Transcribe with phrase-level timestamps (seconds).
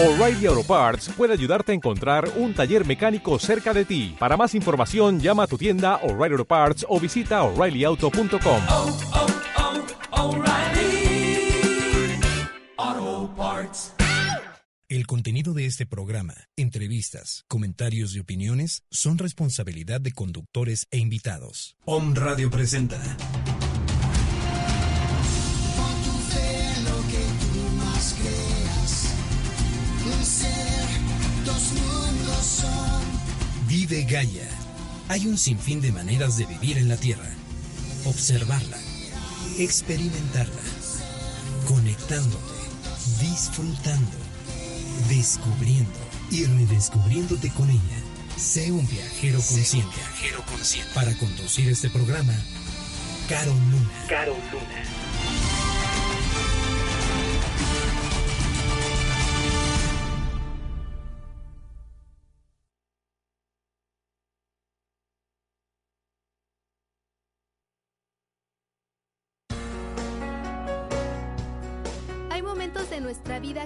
[0.00, 4.14] O'Reilly Auto Parts puede ayudarte a encontrar un taller mecánico cerca de ti.
[4.16, 8.62] Para más información, llama a tu tienda O'Reilly Auto Parts o visita oreillyauto.com.
[8.68, 8.98] oh,
[10.12, 11.50] oh, O'Reilly
[12.76, 13.94] Auto Parts.
[14.88, 21.76] El contenido de este programa, entrevistas, comentarios y opiniones son responsabilidad de conductores e invitados.
[21.84, 23.02] Om Radio presenta.
[33.88, 34.48] Vive Gaia.
[35.08, 37.30] Hay un sinfín de maneras de vivir en la Tierra.
[38.04, 38.76] Observarla,
[39.58, 40.60] experimentarla,
[41.66, 42.54] conectándote,
[43.20, 44.10] disfrutando,
[45.08, 45.98] descubriendo
[46.30, 48.02] y redescubriéndote con ella.
[48.36, 49.96] Sé un viajero consciente.
[50.94, 52.34] Para conducir este programa,
[53.28, 54.06] Caro Luna.
[54.08, 55.57] Caro Luna.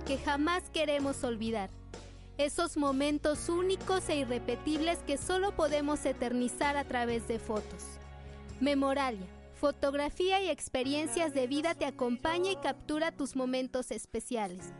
[0.04, 1.68] Que jamás queremos olvidar.
[2.38, 7.84] Esos momentos únicos e irrepetibles que solo podemos eternizar a través de fotos.
[8.60, 9.26] Memoralia,
[9.60, 14.72] fotografía y experiencias de vida te acompaña y captura tus momentos especiales.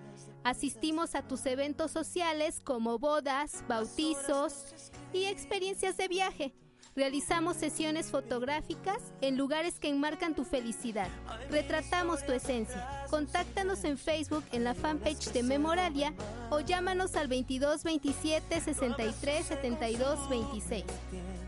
[0.45, 6.55] Asistimos a tus eventos sociales como bodas, bautizos y experiencias de viaje.
[6.95, 11.09] Realizamos sesiones fotográficas en lugares que enmarcan tu felicidad.
[11.51, 12.87] Retratamos tu esencia.
[13.09, 16.13] Contáctanos en Facebook en la fanpage de Memoralia
[16.51, 20.85] o llámanos al 22 27 63 72 26.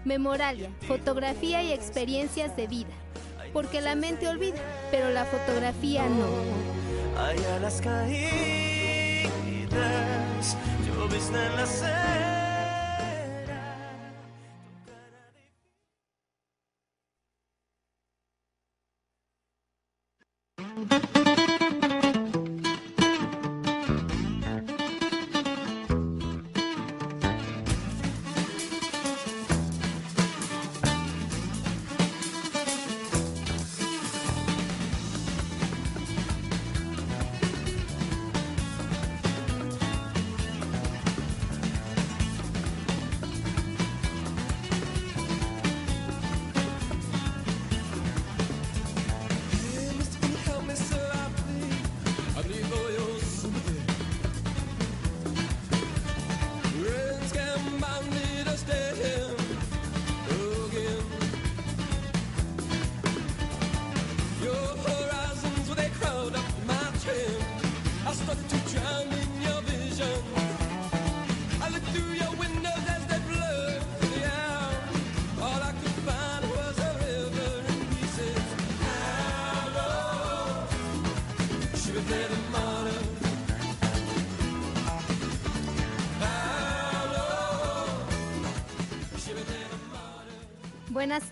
[0.06, 2.94] Memoralia, fotografía y experiencias de vida.
[3.52, 4.56] Porque la mente olvida,
[4.90, 6.26] pero la fotografía no.
[7.22, 8.16] Hay alas caídas,
[10.86, 11.66] llovizna en la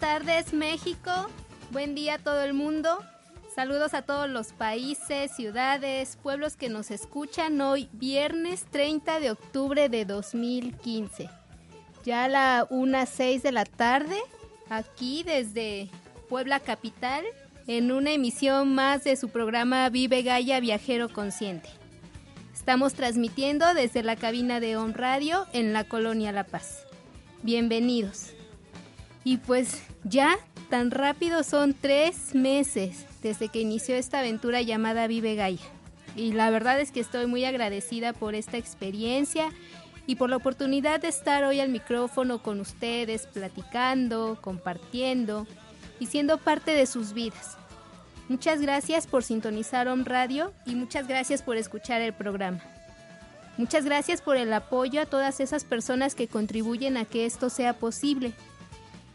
[0.03, 1.13] tardes México,
[1.71, 2.99] buen día a todo el mundo.
[3.55, 9.89] Saludos a todos los países, ciudades, pueblos que nos escuchan hoy viernes 30 de octubre
[9.89, 11.31] de 2015.
[12.05, 14.17] Ya a la 1.06 de la tarde,
[14.69, 15.89] aquí desde
[16.29, 17.25] Puebla Capital,
[17.69, 21.69] en una emisión más de su programa Vive Gaia Viajero Consciente.
[22.53, 26.89] Estamos transmitiendo desde la cabina de On Radio en la colonia La Paz.
[27.45, 28.33] Bienvenidos.
[29.25, 30.39] Y pues ya
[30.69, 35.61] tan rápido son tres meses desde que inició esta aventura llamada Vive Gaia.
[36.17, 39.51] Y la verdad es que estoy muy agradecida por esta experiencia
[40.07, 45.47] y por la oportunidad de estar hoy al micrófono con ustedes, platicando, compartiendo
[46.01, 47.57] y siendo parte de sus vidas.
[48.29, 52.61] Muchas gracias por sintonizar Om Radio y muchas gracias por escuchar el programa.
[53.59, 57.75] Muchas gracias por el apoyo a todas esas personas que contribuyen a que esto sea
[57.75, 58.33] posible.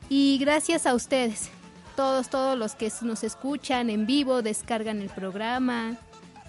[0.10, 1.50] Y gracias a ustedes,
[1.98, 5.98] todos, todos los que nos escuchan en vivo, descargan el programa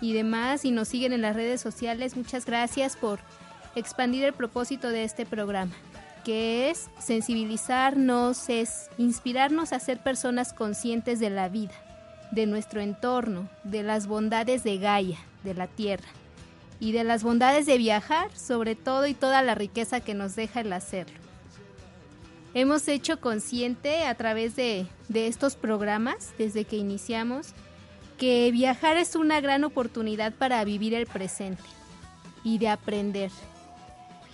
[0.00, 3.18] y demás y nos siguen en las redes sociales, muchas gracias por
[3.74, 5.72] expandir el propósito de este programa,
[6.24, 11.74] que es sensibilizarnos, es inspirarnos a ser personas conscientes de la vida,
[12.30, 16.08] de nuestro entorno, de las bondades de Gaia, de la Tierra,
[16.78, 20.60] y de las bondades de viajar, sobre todo y toda la riqueza que nos deja
[20.60, 21.27] el hacerlo
[22.60, 27.54] hemos hecho consciente a través de, de, estos programas, desde que iniciamos,
[28.18, 31.62] que viajar es una gran oportunidad para vivir el presente.
[32.44, 33.30] y de aprender,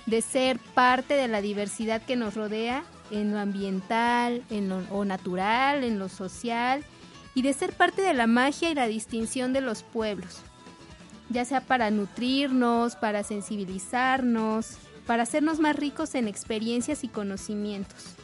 [0.07, 5.83] de ser parte de la diversidad que nos rodea en lo ambiental, en lo natural,
[5.85, 6.85] en lo social,
[7.35, 10.43] y de ser parte de la magia y la distinción de los pueblos,
[11.31, 18.15] ya sea para nutrirnos, para sensibilizarnos, para hacernos más ricos en experiencias y conocimientos.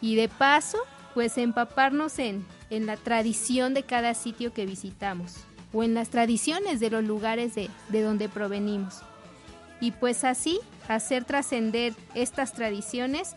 [0.00, 0.78] Y de paso,
[1.14, 6.80] pues empaparnos en, en la tradición de cada sitio que visitamos o en las tradiciones
[6.80, 9.00] de los lugares de, de donde provenimos.
[9.80, 13.34] Y pues así hacer trascender estas tradiciones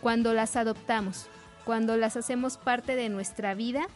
[0.00, 1.26] cuando las adoptamos,
[1.64, 3.86] cuando las hacemos parte de nuestra vida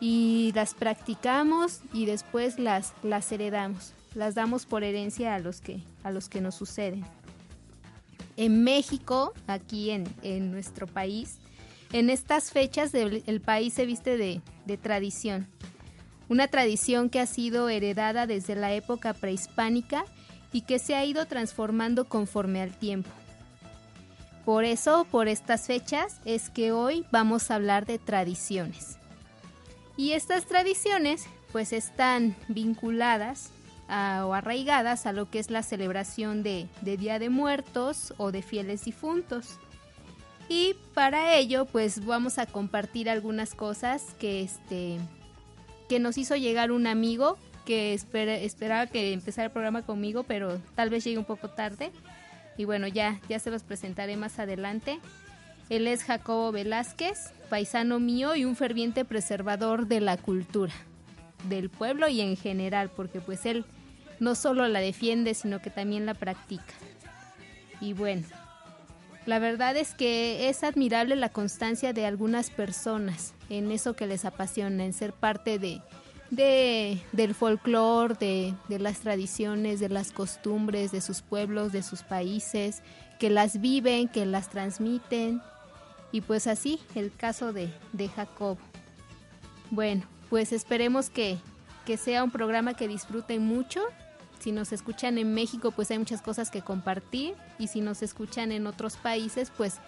[0.00, 5.82] y las practicamos y después las, las heredamos, las damos por herencia a los que,
[6.02, 7.04] a los que nos suceden.
[8.36, 11.38] En México, aquí en, en nuestro país,
[11.92, 15.46] en estas fechas el, país se viste de, de tradición.
[16.28, 20.04] Una tradición que ha sido heredada desde la época prehispánica
[20.52, 23.10] y que se ha ido transformando conforme al tiempo.
[24.44, 28.98] Por eso, por estas fechas, es que hoy vamos a hablar de tradiciones.
[29.96, 33.50] Y estas tradiciones pues están vinculadas
[33.88, 38.42] o arraigadas a lo que es la celebración de, de Día de Muertos o de
[38.42, 39.58] fieles difuntos.
[40.48, 44.98] Y para ello pues vamos a compartir algunas cosas que, este,
[45.88, 50.60] que nos hizo llegar un amigo que espera- esperaba que empezara el programa conmigo, pero
[50.74, 51.92] tal vez llegue un poco tarde.
[52.56, 55.00] Y bueno, ya, ya se los presentaré más adelante.
[55.70, 60.74] Él es Jacobo Velázquez, paisano mío y un ferviente preservador de la cultura,
[61.48, 63.64] del pueblo y en general, porque pues él
[64.20, 66.74] no solo la defiende, sino que también la practica.
[67.80, 68.24] Y bueno,
[69.26, 74.24] la verdad es que es admirable la constancia de algunas personas en eso que les
[74.24, 75.80] apasiona, en ser parte de,
[76.30, 82.02] de del folclore, de, de las tradiciones, de las costumbres de sus pueblos, de sus
[82.02, 82.82] países,
[83.18, 85.40] que las viven, que las transmiten.
[86.12, 88.58] Y pues así, el caso de, de Jacob.
[89.70, 91.38] Bueno, pues esperemos que,
[91.86, 93.80] que sea un programa que disfruten mucho.
[94.44, 97.34] Si nos escuchan en México, pues hay muchas cosas que compartir.
[97.58, 99.78] Y si nos escuchan en otros países, pues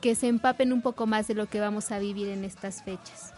[0.00, 3.34] que se empapen un poco más de lo que vamos a vivir en estas fechas.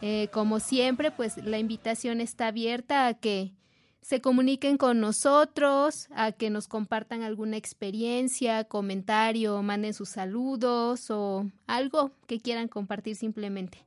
[0.00, 3.52] Eh, como siempre, pues la invitación está abierta a que
[4.00, 11.44] se comuniquen con nosotros, a que nos compartan alguna experiencia, comentario, manden sus saludos o
[11.66, 13.84] algo que quieran compartir simplemente.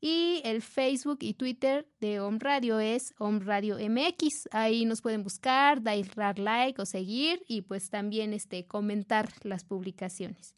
[0.00, 4.48] Y el Facebook y Twitter de Home Radio es Home Radio MX.
[4.52, 10.54] Ahí nos pueden buscar, dar like o seguir y pues también este, comentar las publicaciones.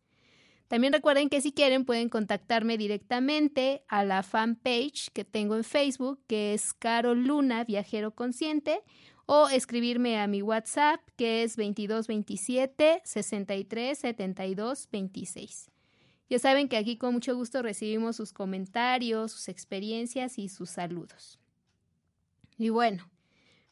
[0.69, 6.21] También recuerden que si quieren pueden contactarme directamente a la fanpage que tengo en Facebook,
[6.27, 8.81] que es Carol Luna, Viajero Consciente,
[9.27, 15.71] o escribirme a mi WhatsApp, que es 2227 63 72 26.
[16.29, 21.39] Ya saben que aquí con mucho gusto recibimos sus comentarios, sus experiencias y sus saludos.
[22.59, 23.09] Y bueno,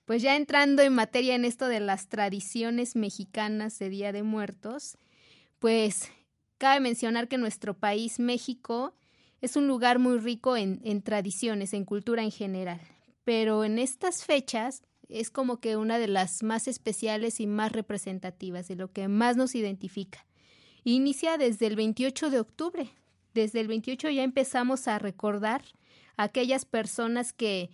[0.05, 4.99] pues ya entrando en materia en esto de las tradiciones mexicanas de Día de Muertos,
[5.59, 6.13] pues
[6.64, 8.94] cabe mencionar que nuestro país, México,
[9.42, 12.80] es un lugar muy rico en, en, tradiciones, en cultura en general.
[13.23, 18.66] Pero en estas fechas es como que una de las más especiales y más representativas,
[18.66, 20.25] de lo que más nos identifica.
[20.85, 22.88] Inicia desde el 28 de octubre.
[23.35, 25.61] Desde el 28 ya empezamos a recordar
[26.16, 27.68] a aquellas personas que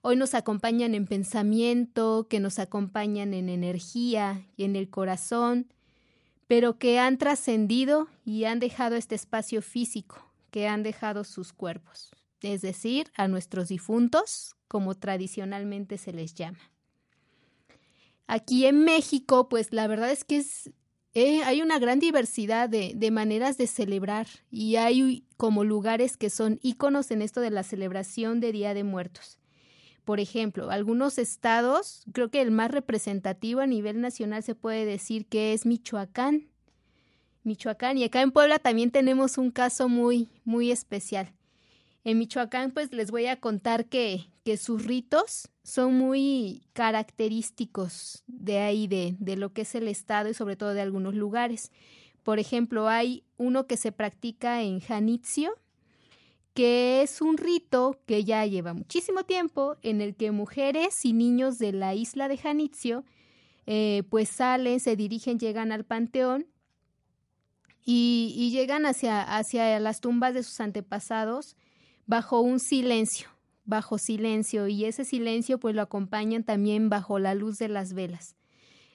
[0.00, 5.72] hoy nos acompañan en pensamiento, que nos acompañan en energía y en el corazón,
[6.48, 12.10] pero que han trascendido y han dejado este espacio físico, que han dejado sus cuerpos,
[12.40, 16.58] es decir, a nuestros difuntos, como tradicionalmente se les llama.
[18.26, 20.44] Aquí en México, pues la verdad es que
[21.14, 26.28] eh, hay una gran diversidad de, de, maneras de celebrar y hay como lugares que
[26.30, 29.38] son íconos en esto de la celebración de Día de Muertos.
[30.08, 35.26] Por ejemplo, algunos estados, creo que el más representativo a nivel nacional se puede decir
[35.26, 36.48] que es Michoacán.
[37.42, 41.34] Michoacán y acá en Puebla también tenemos un caso muy, muy especial.
[42.04, 48.60] En Michoacán, pues les voy a contar que, que sus ritos son muy característicos de
[48.60, 51.70] ahí, de, de, lo que es el estado y sobre todo de algunos lugares.
[52.22, 55.52] por ejemplo, hay uno que se practica en Janitzio,
[56.58, 61.60] que es un rito que ya lleva muchísimo tiempo, en el que mujeres y niños
[61.60, 63.04] de la isla de Janitzio,
[63.66, 66.48] eh, pues salen, se dirigen, llegan al panteón
[67.84, 71.56] y, y llegan hacia, hacia las tumbas de sus antepasados
[72.06, 73.28] bajo un silencio,
[73.64, 78.34] bajo silencio, y ese silencio pues lo acompañan también bajo la luz de las velas.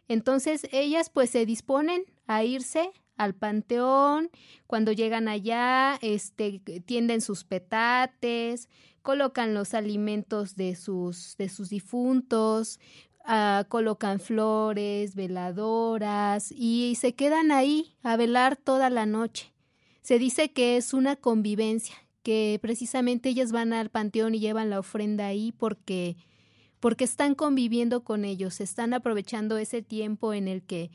[0.10, 4.30] Entonces ellas pues se disponen a irse al panteón,
[4.68, 8.70] cuando llegan allá, este, tienden sus petates,
[9.02, 12.80] colocan los alimentos de sus, de sus difuntos,
[13.26, 19.54] ah, colocan flores, veladoras y se quedan ahí a velar toda la noche.
[20.02, 24.80] Se dice que es una convivencia, que precisamente ellas van al panteón y llevan la
[24.80, 26.16] ofrenda ahí porque
[26.80, 30.92] porque están conviviendo con ellos, están aprovechando ese tiempo en el que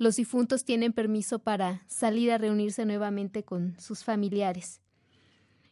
[0.00, 4.80] los difuntos tienen permiso para salir a reunirse nuevamente con sus familiares.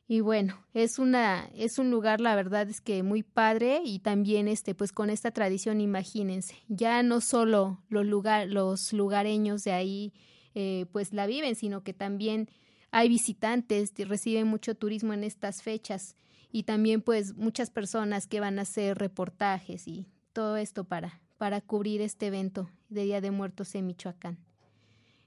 [0.06, 4.46] Y bueno, es una es un lugar la verdad es que muy padre y también
[4.46, 10.12] este pues con esta tradición imagínense, ya no solo los lugar los lugareños de ahí
[10.54, 12.50] eh, pues la viven, sino que también
[12.90, 16.16] hay visitantes, reciben mucho turismo en estas fechas
[16.52, 21.62] y también pues muchas personas que van a hacer reportajes y todo esto para, para
[21.62, 24.38] cubrir este evento de Día de Muertos en Michoacán.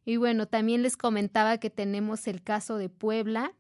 [0.06, 3.54] Y bueno, también les comentaba que tenemos el caso de Puebla.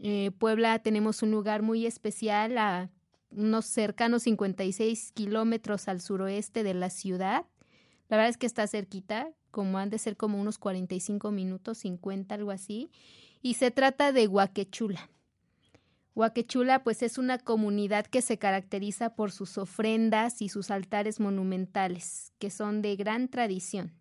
[0.00, 2.90] Eh, Puebla tenemos un lugar muy especial a
[3.30, 7.46] unos cercanos 56 kilómetros al suroeste de la ciudad.
[8.08, 12.34] La verdad es que está cerquita, como han de ser como unos 45 minutos, 50,
[12.34, 12.90] algo así.
[13.40, 15.10] Y se trata de Huaquechula.
[16.14, 22.32] Huaquechula pues es una comunidad que se caracteriza por sus ofrendas y sus altares monumentales,
[22.38, 23.92] que son de gran tradición.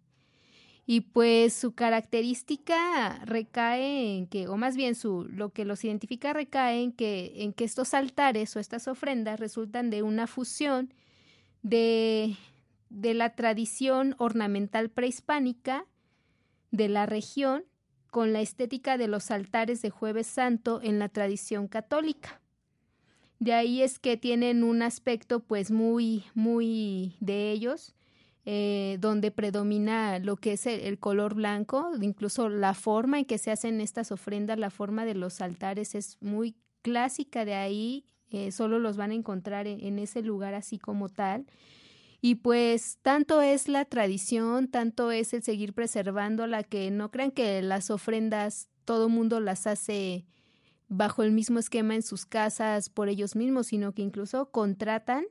[0.85, 6.33] Y pues su característica recae en que, o más bien su, lo que los identifica
[6.33, 10.93] recae en que, en que estos altares o estas ofrendas resultan de una fusión
[11.61, 12.35] de,
[12.89, 15.85] de la tradición ornamental prehispánica
[16.71, 17.63] de la región
[18.11, 22.41] con la estética de los altares de jueves santo en la tradición católica.
[23.39, 27.95] De ahí es que tienen un aspecto pues muy, muy de ellos,
[28.45, 33.49] eh, donde predomina lo que es el, color blanco, incluso la forma en que se
[33.49, 38.77] hacen estas ofrendas, la forma de los altares es muy clásica de ahí, eh, solo
[38.77, 41.45] los van a encontrar en ese lugar así como tal.
[42.21, 47.61] Y pues tanto es la tradición, tanto es el seguir preservándola, que no crean que
[47.63, 50.27] las ofrendas todo mundo las hace
[50.87, 55.25] bajo el mismo esquema en sus casas por ellos mismos, sino que incluso contratan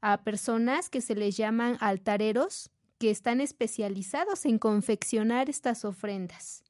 [0.00, 6.62] a personas que se les llaman altareros, que están especializados en confeccionar estas ofrendas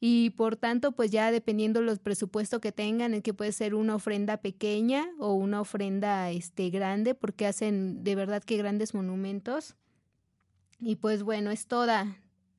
[0.00, 3.94] y por tanto pues ya dependiendo los presupuestos que tengan es que puede ser una
[3.94, 9.76] ofrenda pequeña o una ofrenda este grande porque hacen de verdad que grandes monumentos
[10.78, 12.16] y pues bueno es toda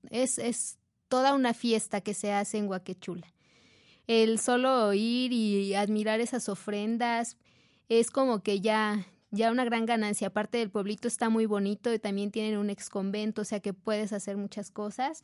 [0.10, 3.34] es es toda una fiesta que se hace en Huaquechula
[4.06, 7.38] el solo ir y admirar esas ofrendas
[7.90, 10.28] es como que ya ya una gran ganancia.
[10.28, 13.74] Aparte del pueblito está muy bonito y también tienen un ex convento, o sea que
[13.74, 15.24] puedes hacer muchas cosas.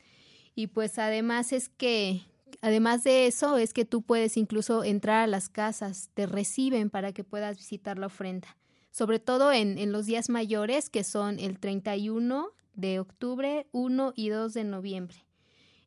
[0.58, 2.22] Y pues además es que,
[2.62, 7.12] además de eso, es que tú puedes incluso entrar a las casas, te reciben para
[7.12, 8.56] que puedas visitar la ofrenda.
[8.90, 14.30] Sobre todo en, en los días mayores, que son el 31 de octubre, 1 y
[14.30, 15.18] 2 de noviembre.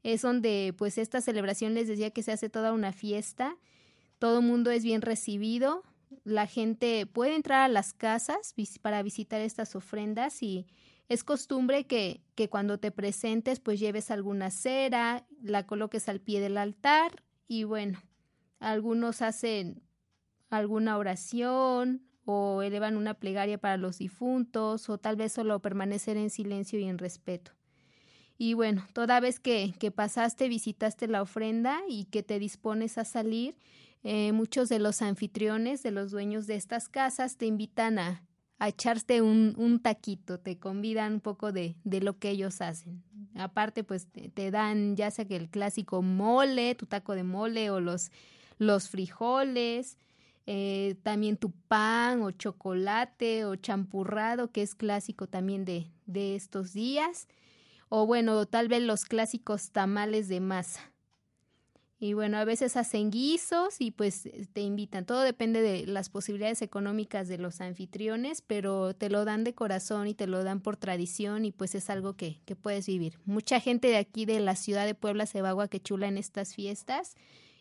[0.04, 3.58] Es donde, pues, esta celebración les decía que se hace toda una fiesta,
[4.20, 5.84] todo el mundo es bien recibido,
[6.24, 10.66] la gente puede entrar a las casas para visitar estas ofrendas y
[11.12, 16.40] es costumbre que, que cuando te presentes pues lleves alguna cera, la coloques al pie
[16.40, 18.02] del altar y bueno,
[18.60, 19.84] algunos hacen
[20.50, 26.30] alguna oración o elevan una plegaria para los difuntos o tal vez solo permanecer en
[26.30, 27.52] silencio y en respeto.
[28.38, 33.04] Y bueno, toda vez que, que pasaste, visitaste la ofrenda y que te dispones a
[33.04, 33.58] salir,
[34.04, 38.24] eh, muchos de los anfitriones, de los dueños de estas casas, te invitan a,
[38.62, 43.02] a echarte un, un, taquito, te convidan un poco de, de lo que ellos hacen.
[43.34, 47.80] Aparte, pues te, dan ya sea que el clásico mole, tu taco de mole o
[47.80, 48.12] los,
[48.60, 49.98] los frijoles,
[50.46, 56.72] eh, también tu pan o chocolate o champurrado, que es clásico también de, de estos
[56.72, 57.28] días,
[57.90, 60.82] o bueno, tal vez los clásicos tamales de masa.
[62.04, 65.06] Y bueno, a veces hacen guisos y pues te invitan.
[65.06, 70.08] Todo depende de las posibilidades económicas de los anfitriones, pero te lo dan de corazón
[70.08, 73.20] y te lo dan por tradición y pues es algo que, que puedes vivir.
[73.26, 76.56] Mucha gente de aquí de la ciudad de Puebla se va a Guaquechula en estas
[76.56, 77.14] fiestas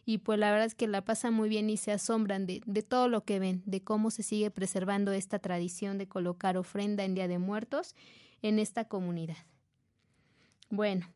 [0.07, 2.83] y pues la verdad es que la pasan muy bien y se asombran de, de
[2.83, 7.15] todo lo que ven, de cómo se sigue preservando esta tradición de colocar ofrenda en
[7.15, 7.95] Día de Muertos
[8.41, 9.37] en esta comunidad.
[10.71, 11.07] Bueno,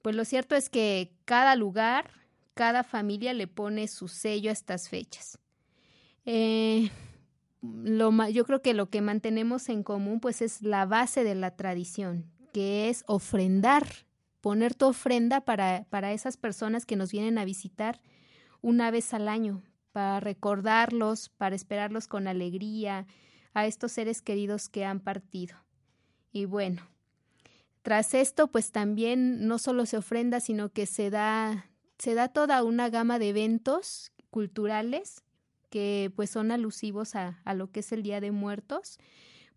[0.00, 2.12] pues lo cierto es que cada lugar,
[2.58, 5.38] cada familia le pone su sello a estas fechas.
[6.24, 6.90] Eh,
[7.62, 11.54] lo, yo creo que lo que mantenemos en común pues es la base de la
[11.54, 13.86] tradición, que es ofrendar,
[14.40, 18.00] poner tu ofrenda para, para esas personas que nos vienen a visitar
[18.60, 19.62] una vez al año,
[19.92, 23.06] para recordarlos, para esperarlos con alegría,
[23.54, 25.54] a estos seres queridos que han partido.
[26.32, 26.82] Y bueno,
[27.82, 32.62] tras esto, pues también no solo se ofrenda, sino que se da, se da toda
[32.62, 35.24] una gama de eventos culturales
[35.70, 38.98] que pues son alusivos a, a lo que es el Día de Muertos,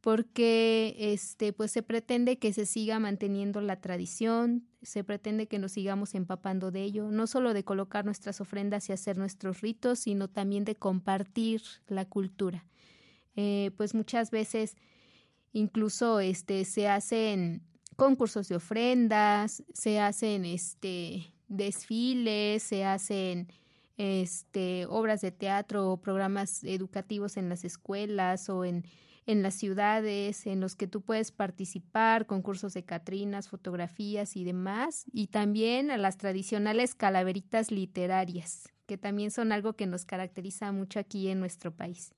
[0.02, 5.74] porque este pues se pretende que se siga manteniendo la tradición, se pretende que nos
[5.74, 10.28] sigamos empapando de ello, no solo de colocar nuestras ofrendas y hacer nuestros ritos, sino
[10.28, 12.66] también de compartir la cultura.
[13.36, 14.76] Eh, pues muchas veces
[15.54, 17.62] incluso este se hacen
[17.96, 23.48] concursos de ofrendas, se hacen este desfiles, se hacen
[23.98, 28.86] este obras de teatro o programas educativos en las escuelas o en,
[29.25, 35.05] en las ciudades en los que tú puedes participar, concursos de catrinas, fotografías y demás,
[35.12, 41.00] y también a las tradicionales calaveritas literarias, que también son algo que nos caracteriza mucho
[41.00, 42.15] aquí en nuestro país.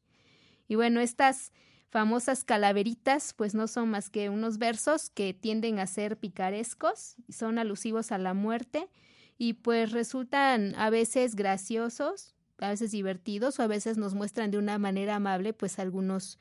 [0.67, 1.51] Y bueno, estas
[1.89, 7.59] famosas calaveritas pues no son más que unos versos que tienden a ser picarescos, son
[7.59, 8.89] alusivos a la muerte
[9.37, 14.57] y pues resultan a veces graciosos, a veces divertidos o a veces nos muestran de
[14.57, 16.37] una manera amable pues algunos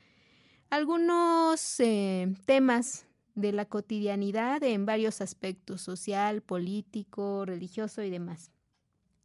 [0.69, 8.51] algunos eh, temas de la cotidianidad en varios aspectos, social, político, religioso y demás.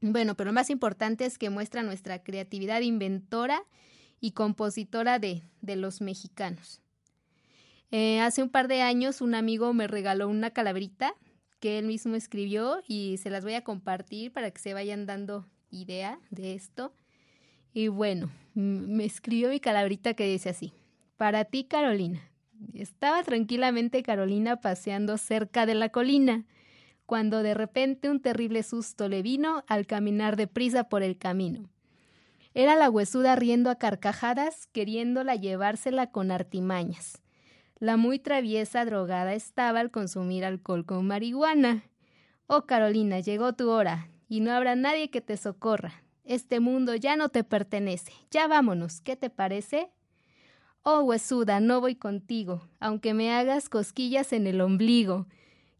[0.00, 3.62] Bueno, pero lo más importante es que muestra nuestra creatividad inventora
[4.20, 6.80] y compositora de, de los mexicanos.
[7.90, 11.14] Eh, hace un par de años un amigo me regaló una calaverita
[11.60, 15.46] que él mismo escribió y se las voy a compartir para que se vayan dando
[15.70, 16.92] idea de esto.
[17.72, 20.72] Y bueno, me escribió mi calaverita que dice así,
[21.16, 22.22] para ti Carolina.
[22.74, 26.44] Estaba tranquilamente Carolina paseando cerca de la colina,
[27.06, 31.70] cuando de repente un terrible susto le vino al caminar deprisa por el camino.
[32.54, 37.22] Era la huesuda riendo a carcajadas, queriéndola llevársela con artimañas.
[37.80, 41.84] La muy traviesa drogada estaba al consumir alcohol con marihuana.
[42.48, 46.02] Oh, Carolina, llegó tu hora, y no habrá nadie que te socorra.
[46.24, 48.12] Este mundo ya no te pertenece.
[48.32, 49.92] Ya vámonos, ¿qué te parece?
[50.82, 55.28] Oh, huesuda, no voy contigo, aunque me hagas cosquillas en el ombligo.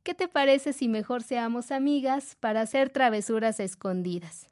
[0.04, 4.46] ¿Qué te parece si mejor seamos amigas para hacer travesuras escondidas?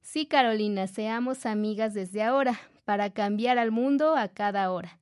[0.00, 4.99] Sí, Carolina, seamos amigas desde ahora, para cambiar al mundo a cada hora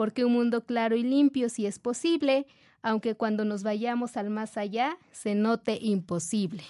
[0.00, 2.46] porque un mundo claro y limpio si es posible,
[2.80, 6.62] aunque cuando nos vayamos al más allá se note imposible.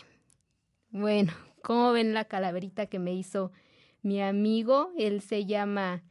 [0.91, 3.53] Bueno, ¿cómo ven la calaverita que me hizo
[4.03, 4.91] mi amigo?
[4.99, 6.03] Él se llama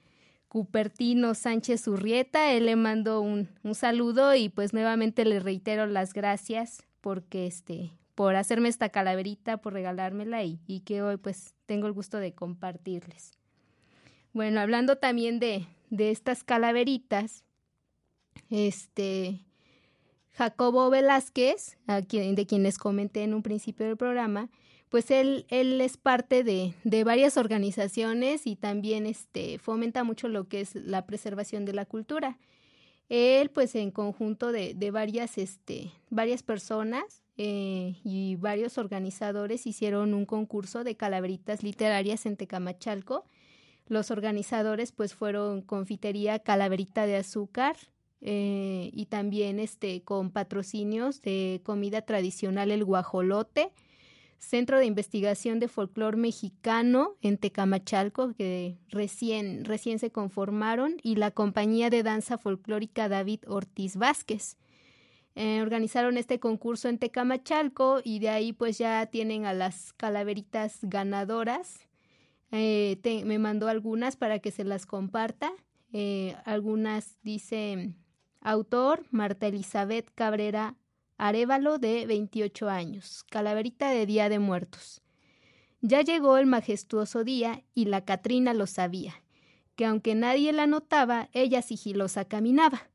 [0.47, 6.13] Cupertino Sánchez Urrieta, él le mandó un, un saludo y pues nuevamente le reitero las
[6.13, 11.85] gracias porque este por hacerme esta calaverita, por regalármela y, y que hoy pues tengo
[11.87, 13.33] el gusto de compartirles.
[14.31, 17.43] Bueno, hablando también de, de estas calaveritas,
[18.49, 19.45] este
[20.31, 24.49] Jacobo Velázquez, de quien les comenté en un principio del programa,
[24.89, 30.47] pues él, él es parte de, de varias organizaciones y también este, fomenta mucho lo
[30.47, 32.37] que es la preservación de la cultura.
[33.07, 40.13] Él, pues en conjunto de, de varias, este, varias personas eh, y varios organizadores hicieron
[40.13, 43.25] un concurso de calaveritas literarias en Tecamachalco,
[43.89, 47.75] los organizadores pues fueron Confitería Calaverita de Azúcar
[48.21, 53.71] eh, y también este con patrocinios de comida tradicional el guajolote,
[54.37, 61.31] Centro de Investigación de Folclor Mexicano en Tecamachalco que recién recién se conformaron y la
[61.31, 64.55] compañía de danza folclórica David Ortiz Vázquez.
[65.35, 70.79] Eh, organizaron este concurso en Tecamachalco y de ahí pues ya tienen a las calaveritas
[70.83, 71.88] ganadoras
[72.51, 75.51] eh, me mandó algunas para que se las comparta.
[75.91, 77.93] Eh, algunas dice
[78.41, 80.75] autor Marta Elizabeth Cabrera
[81.19, 85.01] Arevalo de 28 años, Calaverita de Día de Muertos.
[85.81, 89.21] Ya llegó el majestuoso día y la Catrina lo sabía,
[89.75, 92.89] que aunque nadie la notaba, ella sigilosa caminaba.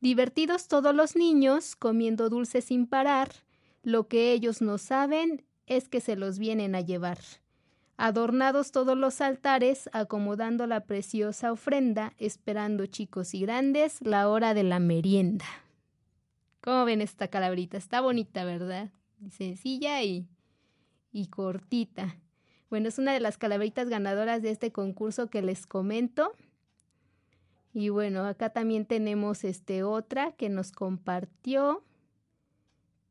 [0.00, 3.30] Divertidos todos los niños, comiendo dulces sin parar,
[3.82, 7.18] lo que ellos no saben es que se los vienen a llevar.
[8.00, 14.62] Adornados todos los altares, acomodando la preciosa ofrenda, esperando chicos y grandes la hora de
[14.62, 15.44] la merienda.
[16.60, 17.76] ¿Cómo ven esta calabrita?
[17.76, 18.92] Está bonita, ¿verdad?
[19.32, 20.28] Sencilla y,
[21.10, 22.16] y cortita.
[22.70, 26.30] Bueno, es una de las calaveritas ganadoras de este concurso que les comento.
[27.72, 31.82] Y bueno, acá también tenemos este otra que nos compartió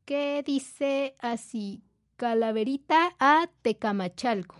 [0.06, 1.82] que dice así,
[2.16, 4.56] calaverita a Tecamachalco.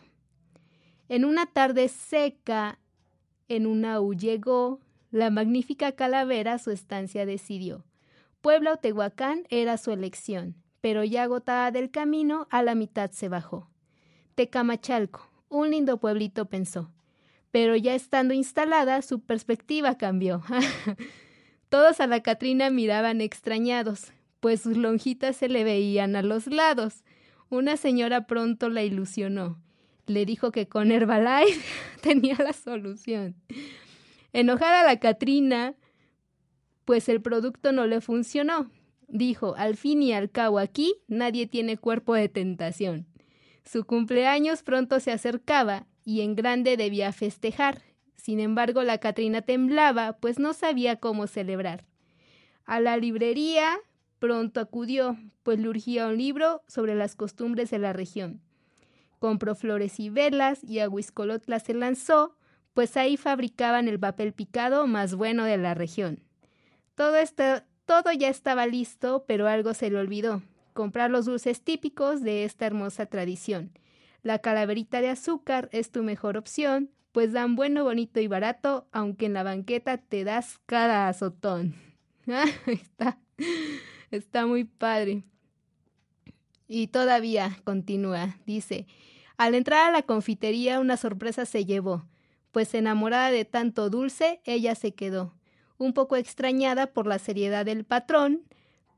[1.08, 2.78] En una tarde seca,
[3.48, 7.86] en una U llegó, la magnífica calavera su estancia decidió.
[8.42, 13.30] Puebla o Tehuacán era su elección, pero ya agotada del camino, a la mitad se
[13.30, 13.70] bajó.
[14.34, 16.92] Tecamachalco, un lindo pueblito pensó,
[17.50, 20.42] pero ya estando instalada, su perspectiva cambió.
[21.70, 27.02] Todos a la Catrina miraban extrañados, pues sus lonjitas se le veían a los lados.
[27.48, 29.58] Una señora pronto la ilusionó
[30.08, 31.60] le dijo que con Herbalife
[32.02, 33.36] tenía la solución.
[34.32, 35.74] Enojada la Catrina,
[36.84, 38.70] pues el producto no le funcionó.
[39.06, 43.06] Dijo, al fin y al cabo aquí nadie tiene cuerpo de tentación.
[43.64, 47.82] Su cumpleaños pronto se acercaba y en grande debía festejar.
[48.16, 51.84] Sin embargo, la Catrina temblaba, pues no sabía cómo celebrar.
[52.64, 53.78] A la librería
[54.18, 58.42] pronto acudió, pues le urgía un libro sobre las costumbres de la región.
[59.18, 62.36] Compró flores y velas y a Huiscolotla se lanzó,
[62.74, 66.22] pues ahí fabricaban el papel picado más bueno de la región.
[66.94, 67.16] Todo,
[67.84, 70.42] todo ya estaba listo, pero algo se le olvidó,
[70.74, 73.72] comprar los dulces típicos de esta hermosa tradición.
[74.22, 79.26] La calaverita de azúcar es tu mejor opción, pues dan bueno, bonito y barato, aunque
[79.26, 81.74] en la banqueta te das cada azotón.
[82.66, 83.18] está,
[84.10, 85.24] está muy padre.
[86.66, 88.86] Y todavía continúa, dice,
[89.38, 92.04] al entrar a la confitería una sorpresa se llevó,
[92.52, 95.32] pues enamorada de tanto dulce, ella se quedó,
[95.78, 98.42] un poco extrañada por la seriedad del patrón,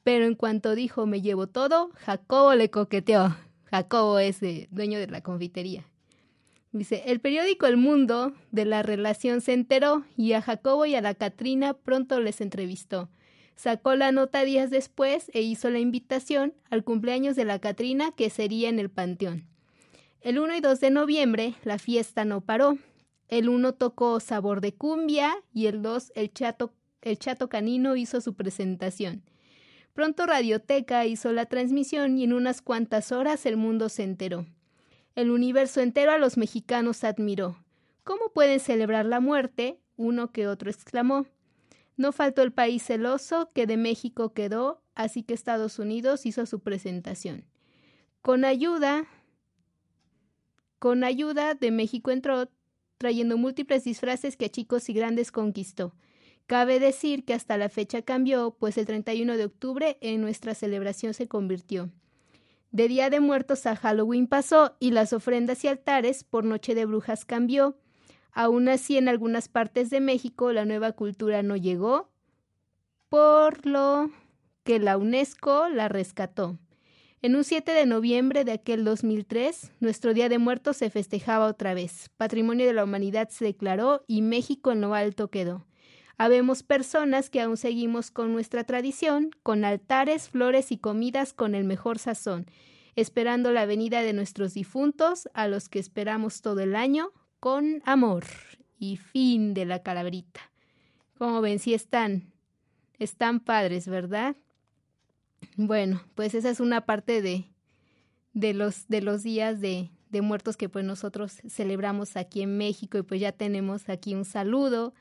[0.03, 3.37] pero en cuanto dijo me llevo todo, Jacobo le coqueteó.
[3.65, 5.85] Jacobo es el dueño de la confitería.
[6.73, 11.01] Dice, el periódico El Mundo de la relación se enteró y a Jacobo y a
[11.01, 13.11] la Catrina pronto les entrevistó.
[13.57, 18.31] Sacó la nota días después e hizo la invitación al cumpleaños de la Catrina que
[18.31, 19.51] sería en el Panteón.
[20.23, 22.77] El 1 y 2 de noviembre la fiesta no paró.
[23.29, 28.21] El 1 tocó Sabor de Cumbia y el 2 el Chato, el Chato Canino hizo
[28.21, 29.23] su presentación.
[29.95, 34.45] Pronto Radioteca hizo la transmisión y en unas cuantas horas el mundo se enteró.
[35.15, 37.57] El universo entero a los mexicanos admiró.
[38.05, 39.81] ¿Cómo pueden celebrar la muerte?
[39.97, 41.27] Uno que otro exclamó.
[41.97, 46.61] No faltó el país celoso que de México quedó, así que Estados Unidos hizo su
[46.61, 47.47] presentación.
[48.21, 49.07] Con ayuda
[50.81, 52.49] con ayuda de México entró,
[52.99, 55.95] trayendo múltiples disfraces que a chicos y grandes conquistó.
[56.47, 61.15] Cabe decir que hasta la fecha cambió, pues el 31 de octubre en nuestra celebración
[61.15, 61.91] se convirtió.
[62.73, 66.87] De Día de Muertos a Halloween pasó y las ofrendas y altares por Noche de
[66.87, 67.77] Brujas cambió.
[68.33, 72.11] Aún así, en algunas partes de México la nueva cultura no llegó,
[73.11, 74.11] por lo
[74.65, 76.59] que la UNESCO la rescató.
[77.23, 81.75] En un 7 de noviembre de aquel 2003, nuestro Día de Muertos se festejaba otra
[81.75, 82.09] vez.
[82.17, 85.67] Patrimonio de la Humanidad se declaró y México en lo alto quedó.
[86.17, 91.65] Habemos personas que aún seguimos con nuestra tradición, con altares, flores y comidas con el
[91.65, 92.47] mejor sazón,
[92.97, 98.25] esperando la venida de nuestros difuntos, a los que esperamos todo el año, con amor.
[98.79, 100.41] Y fin de la calabrita.
[101.19, 102.33] Como ven, si están,
[102.99, 104.37] están padres, ¿verdad?
[105.57, 107.47] Bueno, pues esa es una parte de,
[108.33, 112.99] de, los, de los días de, de muertos que pues nosotros celebramos aquí en México
[112.99, 114.95] y pues ya tenemos aquí un saludo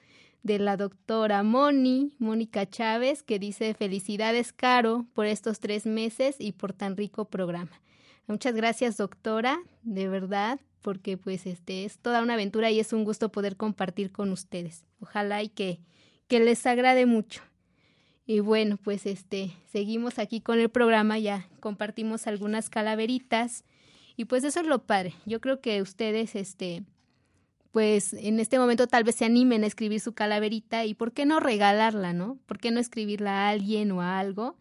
[0.44, 6.54] de la doctora Moni, Mónica Chávez, que dice felicidades Caro por estos tres meses y
[6.54, 7.82] por tan rico programa.
[8.28, 13.04] Muchas gracias doctora, de verdad, porque pues este es toda una aventura y es un
[13.04, 14.86] gusto poder compartir con ustedes.
[15.00, 15.80] Ojalá y que,
[16.28, 17.42] que les agrade mucho.
[18.30, 23.64] Y bueno, pues este, seguimos aquí con el programa, ya compartimos algunas calaveritas
[24.18, 25.16] y pues eso es lo padre.
[25.26, 26.84] Yo creo que ustedes, este,
[27.72, 31.26] pues en este momento tal vez se animen a escribir su calaverita y por qué
[31.26, 32.38] no regalarla, ¿no?
[32.46, 34.58] ¿Por qué no escribirla a alguien o a algo,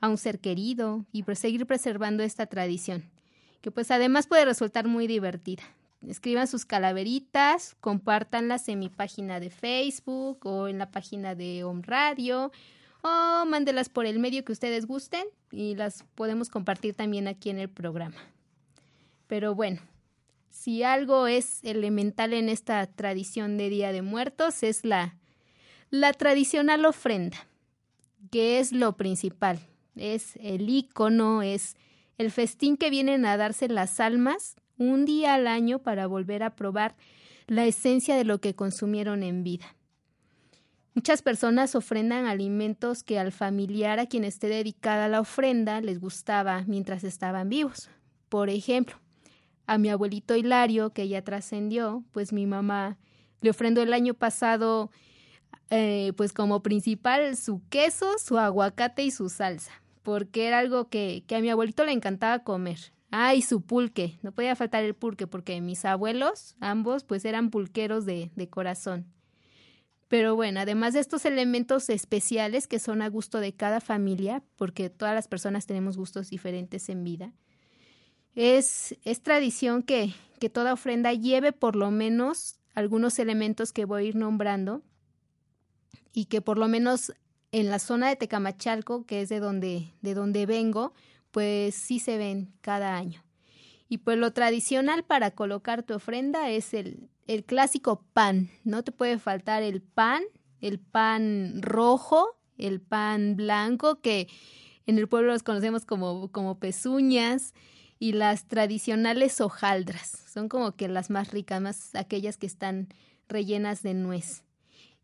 [0.00, 3.04] a un ser querido y seguir preservando esta tradición?
[3.60, 5.62] que pues además puede resultar muy divertida.
[6.04, 11.82] Escriban sus calaveritas, compártanlas en mi página de Facebook o en la página de Home
[11.84, 12.50] Radio
[13.02, 17.58] o mándelas por el medio que ustedes gusten y las podemos compartir también aquí en
[17.58, 18.16] el programa.
[19.26, 19.80] Pero bueno,
[20.50, 25.16] si algo es elemental en esta tradición de Día de Muertos es la,
[25.90, 27.46] la tradicional ofrenda,
[28.30, 29.58] que es lo principal,
[29.96, 31.76] es el icono, es
[32.18, 36.54] el festín que vienen a darse las almas un día al año para volver a
[36.54, 36.94] probar
[37.46, 39.74] la esencia de lo que consumieron en vida.
[40.94, 46.64] Muchas personas ofrendan alimentos que al familiar a quien esté dedicada la ofrenda les gustaba
[46.66, 47.88] mientras estaban vivos.
[48.28, 48.96] Por ejemplo,
[49.66, 52.98] a mi abuelito Hilario, que ya trascendió, pues mi mamá
[53.40, 54.90] le ofrendó el año pasado,
[55.70, 61.24] eh, pues como principal, su queso, su aguacate y su salsa, porque era algo que,
[61.26, 62.92] que a mi abuelito le encantaba comer.
[63.10, 68.04] Ah, su pulque, no podía faltar el pulque, porque mis abuelos, ambos, pues eran pulqueros
[68.04, 69.06] de, de corazón.
[70.12, 74.90] Pero bueno, además de estos elementos especiales que son a gusto de cada familia, porque
[74.90, 77.32] todas las personas tenemos gustos diferentes en vida,
[78.34, 80.12] es, es tradición que,
[80.52, 84.82] toda ofrenda lleve por lo menos algunos elementos que voy a ir nombrando
[86.12, 87.14] y que por lo menos
[87.50, 90.92] en la zona de Tecamachalco, que es de donde, de donde vengo,
[91.30, 93.24] pues sí se ven cada año.
[93.88, 98.50] Y pues lo tradicional para colocar tu ofrenda es el, el clásico pan.
[98.64, 100.22] No te puede faltar el pan,
[100.60, 104.28] el pan rojo, el pan blanco, que
[104.86, 107.54] en el pueblo los conocemos como, como pezuñas,
[108.02, 110.24] y las tradicionales hojaldras.
[110.32, 112.88] Son como que las más ricas, más aquellas que están
[113.28, 114.42] rellenas de nuez.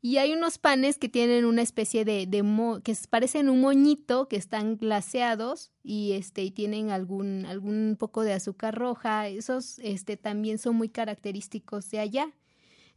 [0.01, 4.37] Y hay unos panes que tienen una especie de, mo que parecen un moñito, que
[4.37, 9.27] están glaseados y este y tienen algún algún poco de azúcar roja.
[9.29, 12.33] Esos este también son muy característicos de allá.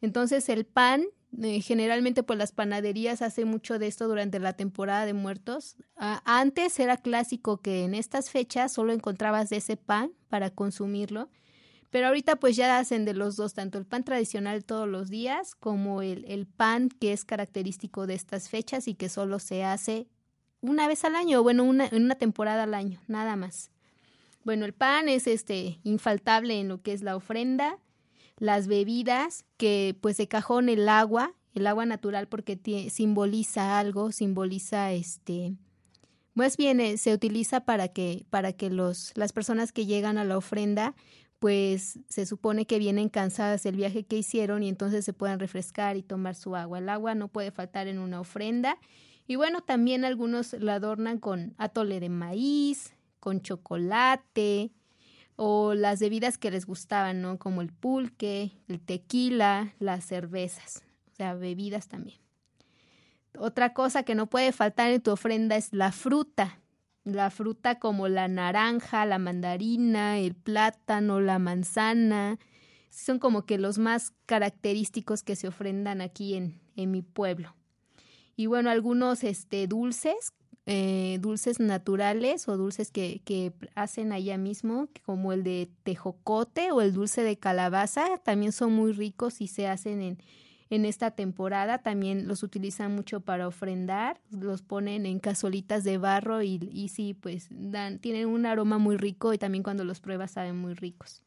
[0.02, 1.06] Entonces el pan
[1.42, 5.78] eh, generalmente pues las panaderías hacen mucho de esto durante la temporada de muertos.
[5.96, 11.30] Ah, antes era clásico que en estas fechas solo encontrabas de ese pan para consumirlo,
[11.92, 15.54] pero ahorita pues ya hacen de los dos, tanto el pan tradicional todos los días
[15.54, 20.08] como el, el pan que es característico de estas fechas y que solo se hace
[20.62, 23.72] una vez al año, bueno, una, en una temporada al año, nada más.
[24.44, 27.78] Bueno, el pan es este infaltable en lo que es la ofrenda
[28.42, 34.94] las bebidas, que pues de cajón el agua, el agua natural porque simboliza algo, simboliza
[34.94, 35.54] este,
[36.34, 40.26] más bien eh, se utiliza para que, para que los, las personas que llegan a
[40.26, 40.96] la ofrenda
[41.42, 45.98] pues se supone que vienen cansadas del viaje que hicieron y entonces se puedan refrescar
[45.98, 46.78] y tomar su agua.
[46.78, 48.78] El agua no puede faltar en una ofrenda.
[49.26, 54.70] Y bueno, también algunos la adornan con atole de maíz, con chocolate,
[55.36, 57.40] o las bebidas que les gustaban, ¿no?
[57.40, 62.20] Como el pulque, el tequila, las cervezas, o sea, bebidas también.
[63.36, 66.61] Otra cosa que no puede faltar en tu ofrenda es la fruta.
[67.04, 72.38] La fruta como la naranja, la mandarina, el plátano, la manzana.
[72.90, 77.56] Son como que los más característicos que se ofrendan aquí en, en mi pueblo.
[78.36, 80.34] Y bueno, algunos este, dulces
[80.68, 86.82] eh, dulces naturales o dulces que, que hacen allá mismo, como el de tejocote o
[86.82, 90.18] el dulce de calabaza, también son muy ricos y se hacen en,
[90.72, 91.80] en esta temporada.
[91.80, 97.14] También los utilizan mucho para ofrendar, los ponen en casolitas de barro y, y sí,
[97.14, 101.24] pues dan, tienen un aroma muy rico y también cuando los pruebas saben muy ricos.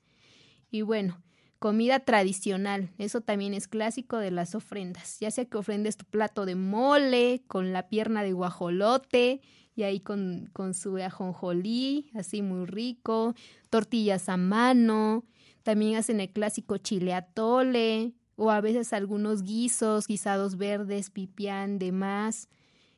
[0.71, 1.23] Y bueno,
[1.59, 2.91] comida tradicional.
[2.97, 5.21] Eso también es clásico de las ofrendas.
[5.21, 9.43] Ya sea que ofrendes tu plato de mole con la pierna de guajolote
[9.77, 13.35] y ahí con, con su ajonjolí, así muy rico,
[13.69, 15.25] tortillas a mano.
[15.63, 22.49] También hacen el clásico chile atole o a veces algunos guisos, guisados verdes, pipián, demás.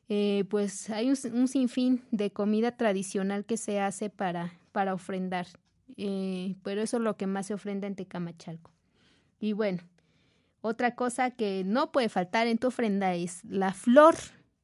[0.09, 5.47] Eh, pues hay un, un, sinfín de comida tradicional que se hace para, para ofrendar
[5.97, 8.71] eh, pero eso es lo que más se ofrenda en Tecamachalco.
[9.39, 9.83] Y bueno,
[10.61, 14.15] otra cosa que no puede faltar en tu ofrenda es la flor.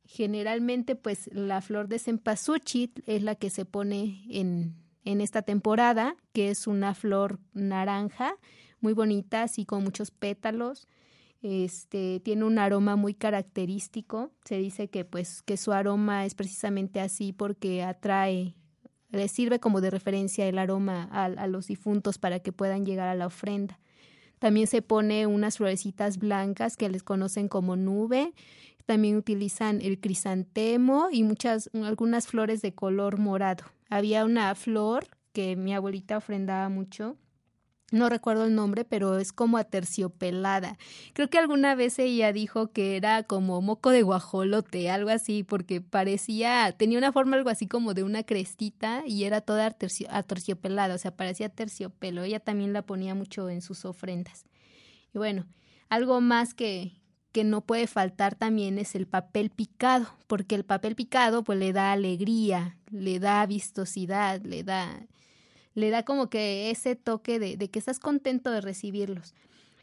[0.05, 6.15] Generalmente, pues la flor de cempasúchil es la que se pone en, en esta temporada,
[6.33, 8.35] que es una flor naranja,
[8.83, 10.87] muy bonita, así con muchos pétalos.
[11.41, 14.31] Este tiene un aroma muy característico.
[14.45, 18.55] Se dice que pues que su aroma es precisamente así porque atrae
[19.09, 23.07] le sirve como de referencia el aroma a, a, los difuntos para que puedan llegar
[23.07, 23.79] a la ofrenda.
[24.39, 28.33] También se pone unas florecitas blancas que les conocen como nube.
[28.85, 33.63] También utilizan el crisantemo y muchas, algunas flores de color morado.
[33.89, 37.15] Había una flor que mi abuelita ofrendaba mucho.
[37.93, 40.79] No recuerdo el nombre, pero es como aterciopelada.
[41.13, 45.79] Creo que alguna vez ella dijo que era como moco de guajolote, algo así, porque
[45.79, 50.95] parecía, tenía una forma algo así como de una crestita y era toda atercio- aterciopelada,
[50.95, 52.23] o sea, parecía terciopelo.
[52.23, 54.45] Ella también la ponía mucho en sus ofrendas.
[55.13, 55.45] Y bueno,
[55.87, 56.93] algo más que,
[57.31, 61.73] que no puede faltar también es el papel picado, porque el papel picado pues le
[61.73, 65.05] da alegría, le da vistosidad, le da,
[65.73, 69.33] le da como que ese toque de, de que estás contento de recibirlos.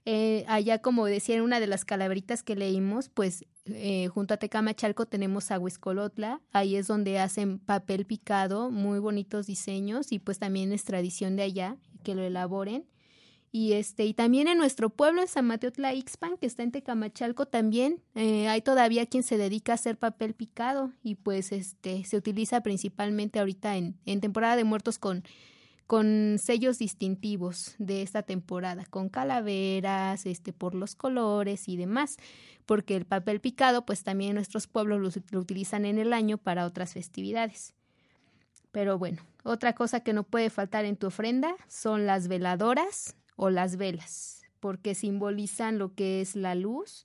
[0.07, 4.39] Eh, allá, como decía en una de las calaveritas que leímos, pues eh, junto a
[4.39, 10.39] Tecamachalco tenemos a Huiscolotla, ahí es donde hacen papel picado, muy bonitos diseños y pues
[10.39, 12.87] también es tradición de allá que lo elaboren.
[13.53, 17.47] Y este, y también en nuestro pueblo, en San Mateo Tlaixpan, que está en Tecamachalco,
[17.47, 22.17] también eh, hay todavía quien se dedica a hacer papel picado, y pues este se
[22.17, 25.25] utiliza principalmente ahorita en, en temporada de muertos con,
[25.91, 32.17] con sellos distintivos de esta temporada, con calaveras, este, por los colores y demás,
[32.65, 36.65] porque el papel picado, pues también nuestros pueblos lo, lo utilizan en el año para
[36.65, 37.75] otras festividades.
[38.71, 43.51] Pero bueno, otra cosa que no puede faltar en tu ofrenda son las veladoras o
[43.51, 47.05] las velas, porque simbolizan lo que es la luz,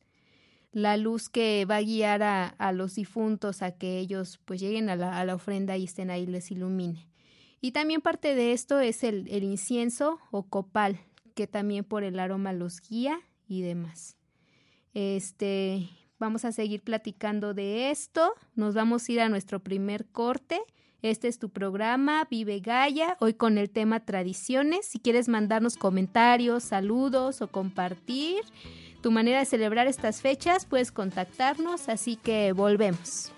[0.71, 4.89] la luz que va a guiar a, a los difuntos a que ellos pues lleguen
[4.91, 7.14] a la, a la ofrenda y estén ahí, les ilumine.
[7.62, 11.00] Y también parte de esto es el, el incienso o copal,
[11.34, 14.18] que también por el aroma los guía y demás.
[14.94, 15.89] Este,
[16.20, 18.34] vamos a seguir platicando de esto.
[18.56, 20.62] Nos vamos a ir a nuestro primer corte.
[21.02, 24.88] Este es tu programa, Vive Gaia, hoy con el tema tradiciones.
[24.88, 28.41] Si quieres mandarnos comentarios, saludos o compartir
[29.02, 33.35] tu manera de celebrar estas fechas, puedes contactarnos, así que volvemos.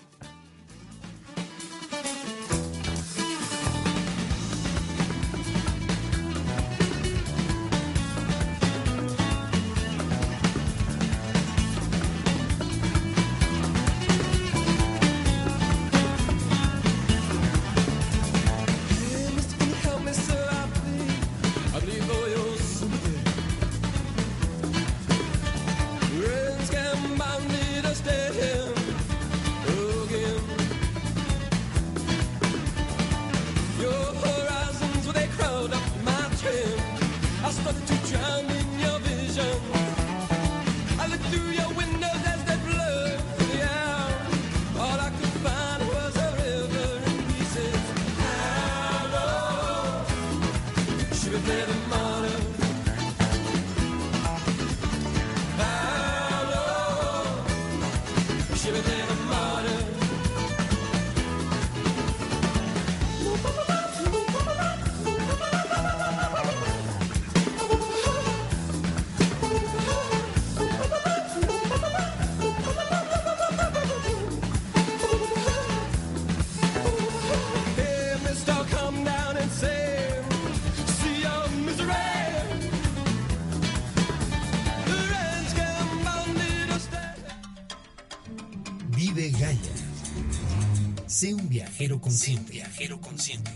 [92.00, 92.52] Consciente.
[92.52, 93.50] viajero consciente.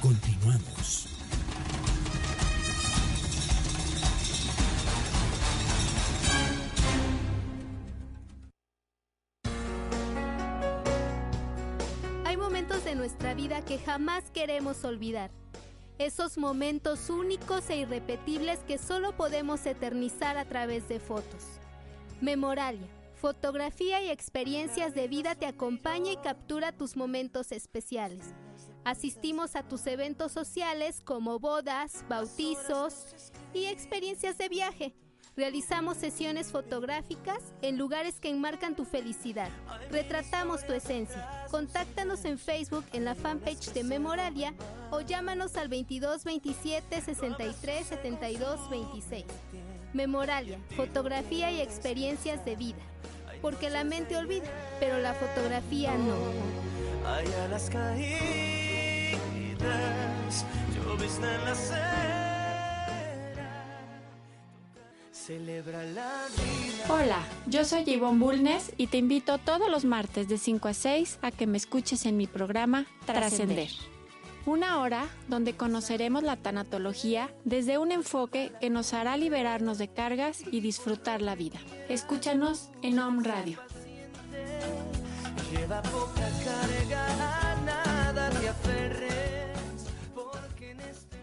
[0.00, 1.08] Continuamos.
[12.24, 15.30] Hay momentos de nuestra vida que jamás queremos olvidar.
[15.98, 21.61] Esos momentos únicos e irrepetibles que solo podemos eternizar a través de fotos.
[22.22, 28.32] Memoralia, fotografía y experiencias de vida te acompaña y captura tus momentos especiales.
[28.84, 34.94] Asistimos a tus eventos sociales como bodas, bautizos y experiencias de viaje.
[35.34, 39.48] Realizamos sesiones fotográficas en lugares que enmarcan tu felicidad.
[39.90, 41.28] Retratamos tu esencia.
[41.50, 44.54] Contáctanos en Facebook en la fanpage de Memoralia
[44.92, 49.24] o llámanos al 22 27 63 72 26.
[49.92, 52.82] Memoralia, fotografía y experiencias de vida.
[53.42, 54.44] Porque la mente olvida,
[54.80, 56.16] pero la fotografía no.
[57.06, 57.98] Hay alas caídas,
[60.74, 62.32] llovizna en la acera.
[65.10, 66.84] Celebra la vida.
[66.88, 71.18] Hola, yo soy Yvonne Bulnes y te invito todos los martes de 5 a 6
[71.22, 73.68] a que me escuches en mi programa Trascender.
[74.44, 80.42] Una hora donde conoceremos la tanatología desde un enfoque que nos hará liberarnos de cargas
[80.50, 81.60] y disfrutar la vida.
[81.88, 83.58] Escúchanos en Om Radio.
[85.52, 91.18] Lleva poca carga, a nada te aferres, porque en este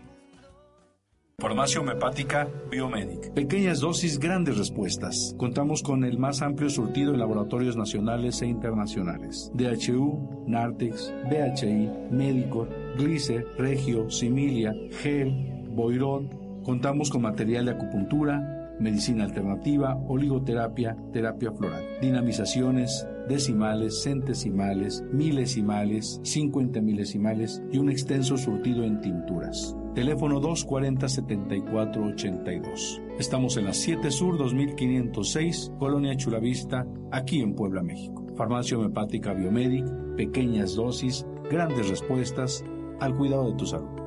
[1.39, 3.33] Farmacia homeopática Biomedic.
[3.33, 5.35] Pequeñas dosis, grandes respuestas.
[5.37, 9.51] Contamos con el más amplio surtido en laboratorios nacionales e internacionales.
[9.55, 12.67] DHU, Nartex, BHI, Médico,
[12.99, 15.31] Glicer, Regio, Similia, Gel,
[15.71, 16.29] Boirón.
[16.63, 26.81] Contamos con material de acupuntura, medicina alternativa, oligoterapia, terapia floral, dinamizaciones, decimales, centesimales, milesimales, 50
[26.81, 29.77] milesimales y un extenso surtido en tinturas.
[29.95, 33.01] Teléfono 240-7482.
[33.17, 38.27] Estamos en la 7 Sur 2506, Colonia Chulavista, aquí en Puebla, México.
[38.35, 39.85] Farmacia Homeopática Biomedic,
[40.17, 42.63] pequeñas dosis, grandes respuestas
[42.99, 43.99] al cuidado de tu salud.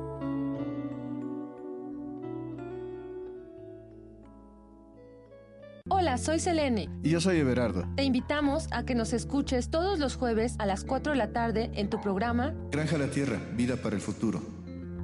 [5.89, 6.89] Hola, soy Selene.
[7.03, 7.85] Y yo soy Everardo.
[7.95, 11.71] Te invitamos a que nos escuches todos los jueves a las 4 de la tarde
[11.75, 14.41] en tu programa Granja la Tierra, Vida para el Futuro,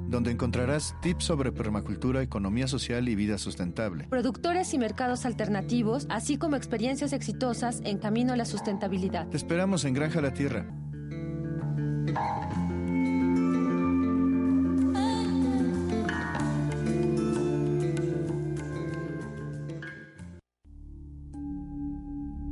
[0.08, 4.08] donde encontrarás tips sobre permacultura, economía social y vida sustentable.
[4.08, 9.28] Productores y mercados alternativos, así como experiencias exitosas en camino a la sustentabilidad.
[9.28, 10.66] Te esperamos en Granja la Tierra.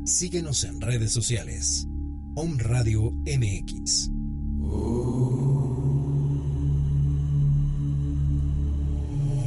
[0.08, 1.86] Síguenos en redes sociales.
[2.34, 4.08] Om Radio MX.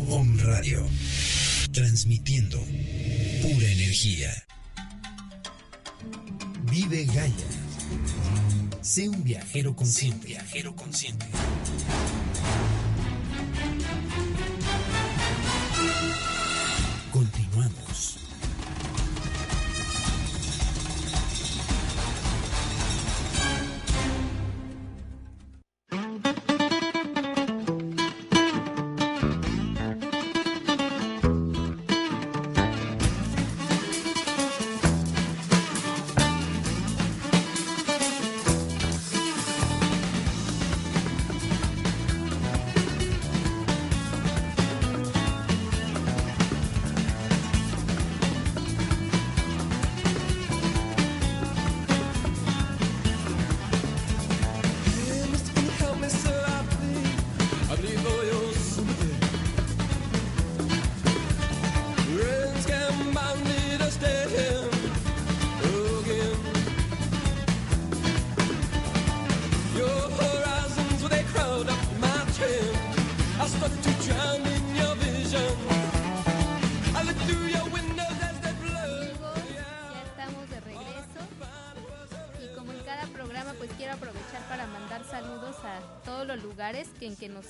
[0.07, 0.87] Om Radio.
[1.71, 2.59] Transmitiendo
[3.41, 4.31] pura energía.
[6.71, 7.33] Vive Gaia.
[8.81, 10.27] Sé un viajero consciente.
[10.27, 11.25] viajero consciente.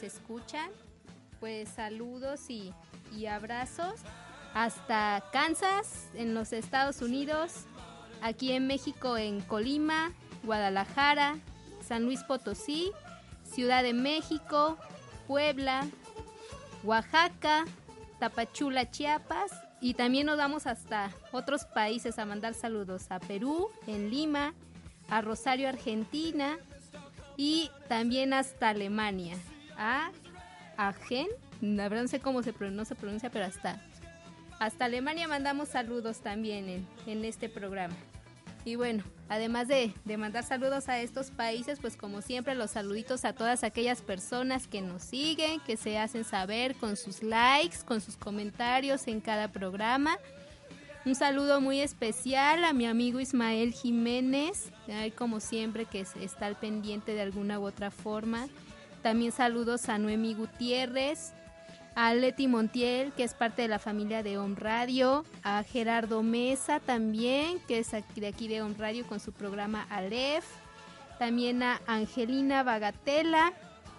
[0.04, 0.70] Escuchan.
[1.40, 2.74] Pues saludos y,
[3.16, 3.96] y abrazos.
[4.54, 7.66] Hasta Kansas, en los Estados Unidos.
[8.22, 10.12] Aquí en México, en Colima,
[10.44, 11.38] Guadalajara,
[11.82, 12.92] San Luis Potosí,
[13.44, 14.78] Ciudad de México,
[15.28, 15.88] Puebla,
[16.84, 17.66] Oaxaca,
[18.20, 19.52] Tapachula, Chiapas.
[19.82, 24.54] Y también nos vamos hasta otros países a mandar saludos a Perú, en Lima,
[25.10, 26.58] a Rosario, Argentina
[27.38, 29.36] y también hasta Alemania,
[29.78, 30.12] a
[30.78, 31.28] Agen,
[31.62, 33.82] no sé cómo se pronuncia, no se pronuncia, pero hasta,
[34.60, 37.96] hasta Alemania mandamos saludos también en, este programa.
[38.64, 43.26] Y bueno, además de, de mandar saludos a estos países, pues como siempre los saluditos
[43.26, 48.02] a todas aquellas personas que nos siguen, que se hacen saber con sus likes, con
[48.02, 50.18] sus comentarios en cada programa.
[51.04, 54.70] Un saludo muy especial a mi amigo Ismael Jiménez,
[55.18, 58.48] como siempre que es- está al pendiente de alguna u otra forma.
[59.02, 61.34] También saludos a Noemi Gutiérrez,
[61.96, 66.80] a Leti Montiel, que es parte de la familia de Om Radio, a Gerardo Mesa
[66.80, 70.46] también, que es de aquí de Om Radio con su programa Aleph,
[71.18, 73.54] también a Angelina Bagatela,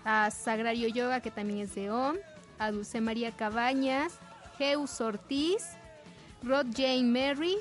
[0.05, 2.17] a Sagrario Yoga, que también es de Om,
[2.59, 4.15] a Dulce María Cabañas,
[4.57, 5.77] Geus Ortiz,
[6.43, 7.57] Rod Jane Mary,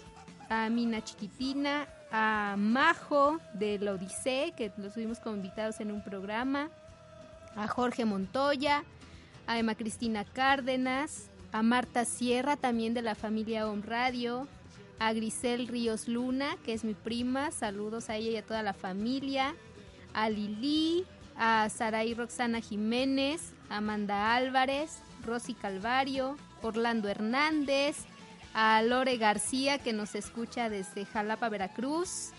[0.50, 6.04] a Mina Chiquitina, a Majo de la Odisea, que los tuvimos como invitados en un
[6.04, 6.70] programa,
[7.56, 8.84] a Jorge Montoya,
[9.48, 14.48] a Emma Cristina Cárdenas, a Marta Sierra, también de la familia Home Radio,
[15.00, 18.74] a Grisel Ríos Luna, que es mi prima, saludos a ella y a toda la
[18.74, 19.56] familia,
[20.14, 27.98] a Lili, a Saraí Roxana Jiménez, Amanda Álvarez, Rosy Calvario, Orlando Hernández,
[28.54, 32.32] a Lore García, que nos escucha desde Jalapa, Veracruz,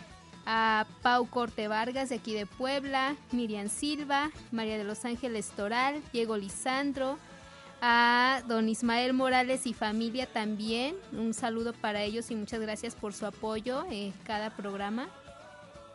[0.47, 6.03] a Pau Corte Vargas de aquí de Puebla, Miriam Silva, María de los Ángeles Toral,
[6.12, 7.18] Diego Lisandro,
[7.80, 10.95] a don Ismael Morales y familia también.
[11.12, 15.09] Un saludo para ellos y muchas gracias por su apoyo en cada programa.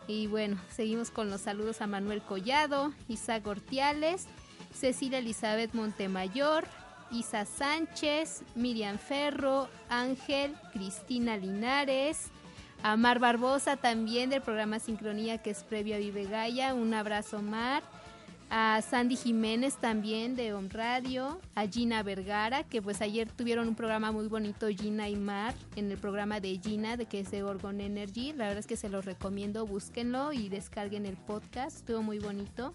[0.08, 4.26] Y bueno, seguimos con los saludos a Manuel Collado, Isaac Ortiales,
[4.74, 6.66] Cecilia Elizabeth Montemayor,
[7.12, 12.32] Isa Sánchez, Miriam Ferro, Ángel, Cristina Linares,
[12.84, 16.74] a Mar Barbosa también del programa Sincronía que es previo a Vive Gaia.
[16.74, 17.84] Un abrazo Mar.
[18.50, 23.76] A Sandy Jiménez también de Home Radio, a Gina Vergara, que pues ayer tuvieron un
[23.76, 27.44] programa muy bonito, Gina y Mar, en el programa de Gina, de que es de
[27.44, 28.32] Orgon Energy.
[28.32, 32.74] La verdad es que se los recomiendo, búsquenlo y descarguen el podcast, estuvo muy bonito.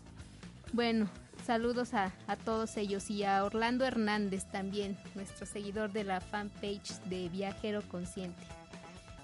[0.75, 1.09] Bueno,
[1.47, 7.01] saludos a, a todos ellos y a Orlando Hernández también, nuestro seguidor de la fanpage
[7.07, 8.43] de Viajero Consciente.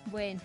[0.06, 0.40] Bueno,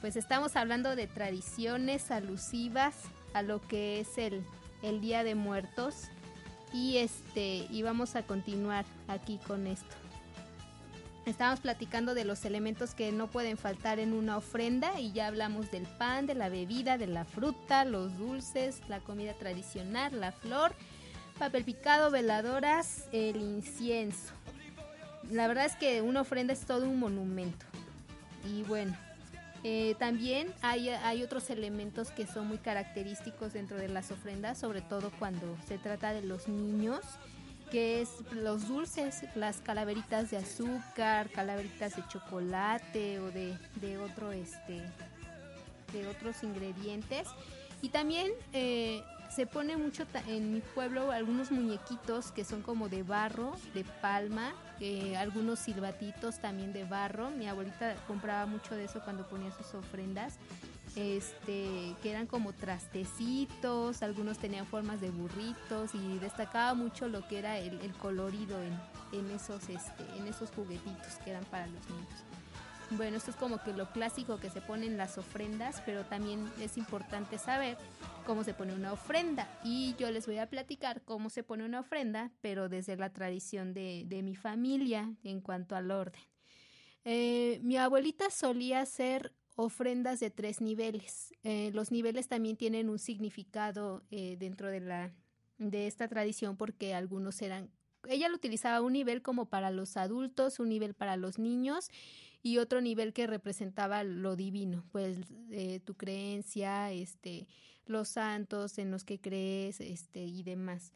[0.00, 2.94] pues estamos hablando de tradiciones alusivas
[3.34, 4.44] a lo que es el,
[4.82, 6.04] el Día de Muertos
[6.72, 9.96] y este y vamos a continuar aquí con esto.
[11.26, 15.70] Estamos platicando de los elementos que no pueden faltar en una ofrenda y ya hablamos
[15.70, 20.72] del pan, de la bebida, de la fruta, los dulces, la comida tradicional, la flor,
[21.38, 24.32] papel picado, veladoras, el incienso.
[25.30, 27.66] La verdad es que una ofrenda es todo un monumento.
[28.46, 28.96] Y bueno,
[29.70, 34.80] eh, también hay, hay otros elementos que son muy característicos dentro de las ofrendas, sobre
[34.80, 37.00] todo cuando se trata de los niños,
[37.70, 44.32] que es los dulces, las calaveritas de azúcar, calaveritas de chocolate o de, de otro
[44.32, 44.80] este
[45.92, 47.28] de otros ingredientes.
[47.82, 53.02] Y también eh, se pone mucho en mi pueblo algunos muñequitos que son como de
[53.02, 57.30] barro, de palma, eh, algunos silbatitos también de barro.
[57.30, 60.38] Mi abuelita compraba mucho de eso cuando ponía sus ofrendas.
[60.96, 67.38] Este, que eran como trastecitos, algunos tenían formas de burritos y destacaba mucho lo que
[67.38, 68.72] era el, el colorido en,
[69.12, 72.27] en esos, este, en esos juguetitos que eran para los niños.
[72.90, 76.50] Bueno, esto es como que lo clásico que se pone en las ofrendas, pero también
[76.58, 77.76] es importante saber
[78.24, 79.46] cómo se pone una ofrenda.
[79.62, 83.74] Y yo les voy a platicar cómo se pone una ofrenda, pero desde la tradición
[83.74, 86.22] de, de mi familia en cuanto al orden.
[87.04, 91.34] Eh, mi abuelita solía hacer ofrendas de tres niveles.
[91.42, 95.14] Eh, los niveles también tienen un significado eh, dentro de la
[95.58, 97.68] de esta tradición porque algunos eran
[98.08, 101.90] ella lo utilizaba un nivel como para los adultos, un nivel para los niños
[102.42, 105.18] y otro nivel que representaba lo divino, pues
[105.50, 107.46] eh, tu creencia, este,
[107.86, 110.92] los santos en los que crees, este y demás.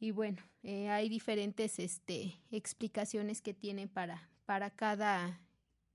[0.00, 5.40] Y bueno, eh, hay diferentes este, explicaciones que tiene para, para cada,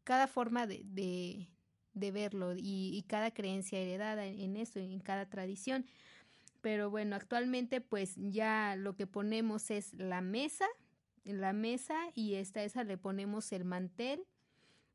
[0.03, 0.83] cada forma de,
[1.93, 5.85] de, verlo y, y, cada creencia heredada en, en eso, en cada tradición.
[6.61, 10.65] Pero bueno, actualmente pues ya lo que ponemos es la mesa,
[11.23, 14.25] la mesa y esta esa le ponemos el mantel,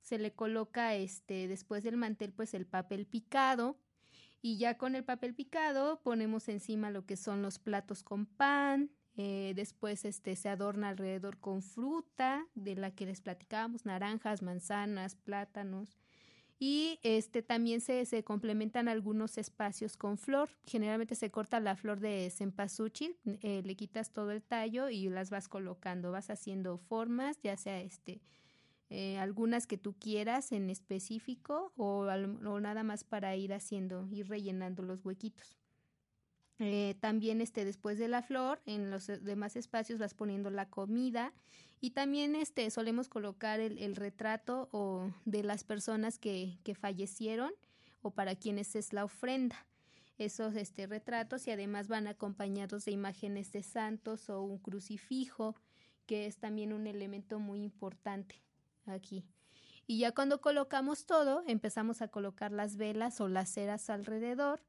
[0.09, 3.76] se le coloca este después del mantel pues el papel picado
[4.40, 8.90] y ya con el papel picado ponemos encima lo que son los platos con pan,
[9.16, 15.14] eh, después este se adorna alrededor con fruta de la que les platicábamos, naranjas, manzanas,
[15.14, 15.98] plátanos
[16.59, 20.50] y este también se, se complementan algunos espacios con flor.
[20.66, 25.30] Generalmente se corta la flor de cempasúchil, eh, le quitas todo el tallo y las
[25.30, 28.20] vas colocando, vas haciendo formas, ya sea este
[28.91, 34.28] eh, algunas que tú quieras en específico o, o, nada más para ir haciendo, ir
[34.28, 35.59] rellenando los huequitos.
[36.59, 41.32] Eh, también este después de la flor en los demás espacios vas poniendo la comida
[41.80, 47.53] y también este solemos colocar el, el retrato o de las personas que, que, fallecieron
[48.03, 49.66] o para quienes es la ofrenda
[50.16, 55.55] esos este retratos y además van acompañados de imágenes de santos o un crucifijo
[56.07, 58.43] que es también un elemento muy importante
[58.89, 59.24] aquí.
[59.86, 64.61] Y ya cuando colocamos todo empezamos a colocar las velas o las ceras alrededor.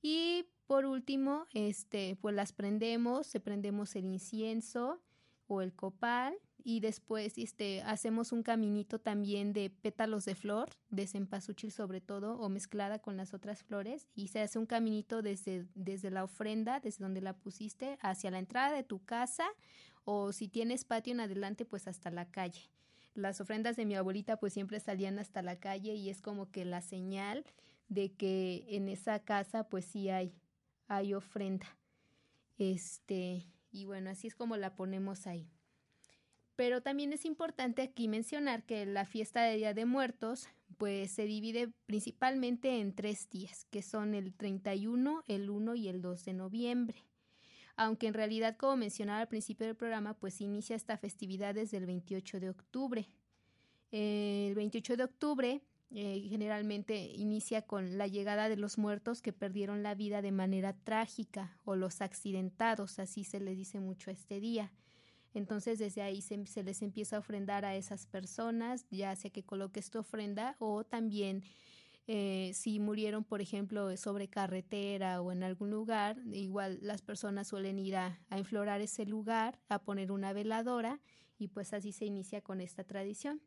[0.00, 5.02] Y por último, este, pues las prendemos, se prendemos el incienso
[5.48, 6.38] o el copal.
[6.62, 12.38] Y después este, hacemos un caminito también de pétalos de flor, de cempasúchil sobre todo,
[12.38, 16.80] o mezclada con las otras flores, y se hace un caminito desde, desde la ofrenda,
[16.80, 19.46] desde donde la pusiste, hacia la entrada de tu casa,
[20.04, 22.70] o si tienes patio en adelante, pues hasta la calle.
[23.18, 26.64] Las ofrendas de mi abuelita pues siempre salían hasta la calle y es como que
[26.64, 27.44] la señal
[27.88, 30.32] de que en esa casa pues sí hay
[30.86, 31.66] hay ofrenda.
[32.56, 35.50] Este, y bueno, así es como la ponemos ahí.
[36.56, 41.24] Pero también es importante aquí mencionar que la fiesta de Día de Muertos pues se
[41.24, 46.32] divide principalmente en tres días, que son el 31, el 1 y el 2 de
[46.34, 47.04] noviembre.
[47.78, 51.86] Aunque en realidad, como mencionaba al principio del programa, pues inicia esta festividad desde el
[51.86, 53.08] 28 de octubre.
[53.92, 55.62] El 28 de octubre
[55.92, 60.72] eh, generalmente inicia con la llegada de los muertos que perdieron la vida de manera
[60.72, 64.72] trágica o los accidentados, así se les dice mucho a este día.
[65.32, 69.44] Entonces desde ahí se, se, les empieza a ofrendar a esas personas, ya sea que
[69.44, 71.44] coloques tu ofrenda o también
[72.10, 77.78] eh, si murieron, por ejemplo, sobre carretera o en algún lugar, igual las personas suelen
[77.78, 81.00] ir a, enflorar ese lugar, a poner una veladora
[81.38, 83.42] y pues así se inicia con esta tradición.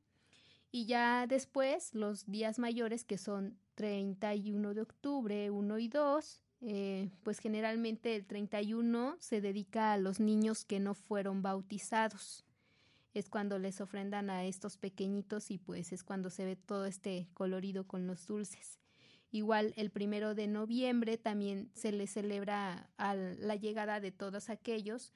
[0.69, 7.09] Y ya después, los días mayores, que son 31 de octubre, 1 y 2, eh,
[7.23, 12.45] pues generalmente el 31 se dedica a los niños que no fueron bautizados.
[13.13, 17.27] Es cuando les ofrendan a estos pequeñitos y pues es cuando se ve todo este
[17.33, 18.79] colorido con los dulces.
[19.31, 25.13] Igual el primero de noviembre también se le celebra a la llegada de todos aquellos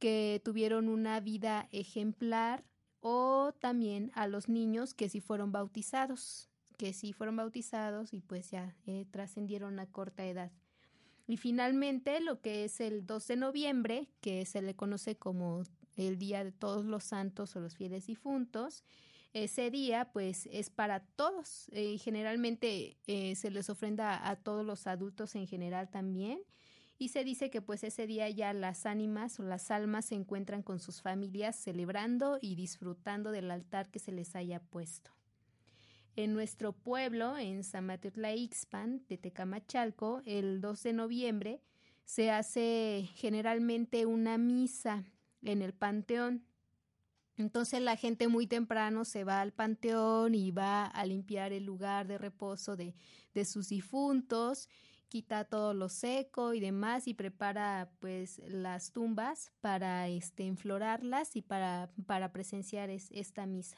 [0.00, 2.64] que tuvieron una vida ejemplar
[3.00, 8.50] o también a los niños que sí fueron bautizados, que sí fueron bautizados y pues
[8.50, 10.50] ya eh, trascendieron a corta edad.
[11.28, 15.62] Y finalmente lo que es el 2 de noviembre, que se le conoce como
[15.96, 18.84] el Día de Todos los Santos o los Fieles Difuntos,
[19.32, 24.86] ese día pues es para todos y generalmente eh, se les ofrenda a todos los
[24.86, 26.40] adultos en general también
[26.98, 30.62] y se dice que pues ese día ya las ánimas o las almas se encuentran
[30.62, 35.10] con sus familias celebrando y disfrutando del altar que se les haya puesto.
[36.14, 41.60] En nuestro pueblo, en Zamatutla Ixpan, de Tecamachalco, el 2 de noviembre,
[42.04, 45.04] se hace generalmente una misa
[45.42, 46.44] en el panteón.
[47.36, 52.06] Entonces la gente muy temprano se va al panteón y va a limpiar el lugar
[52.06, 52.94] de reposo de,
[53.34, 54.68] de sus difuntos
[55.12, 61.42] quita todo lo seco y demás y prepara pues las tumbas para este enflorarlas y
[61.42, 63.76] para, para presenciar esta misa.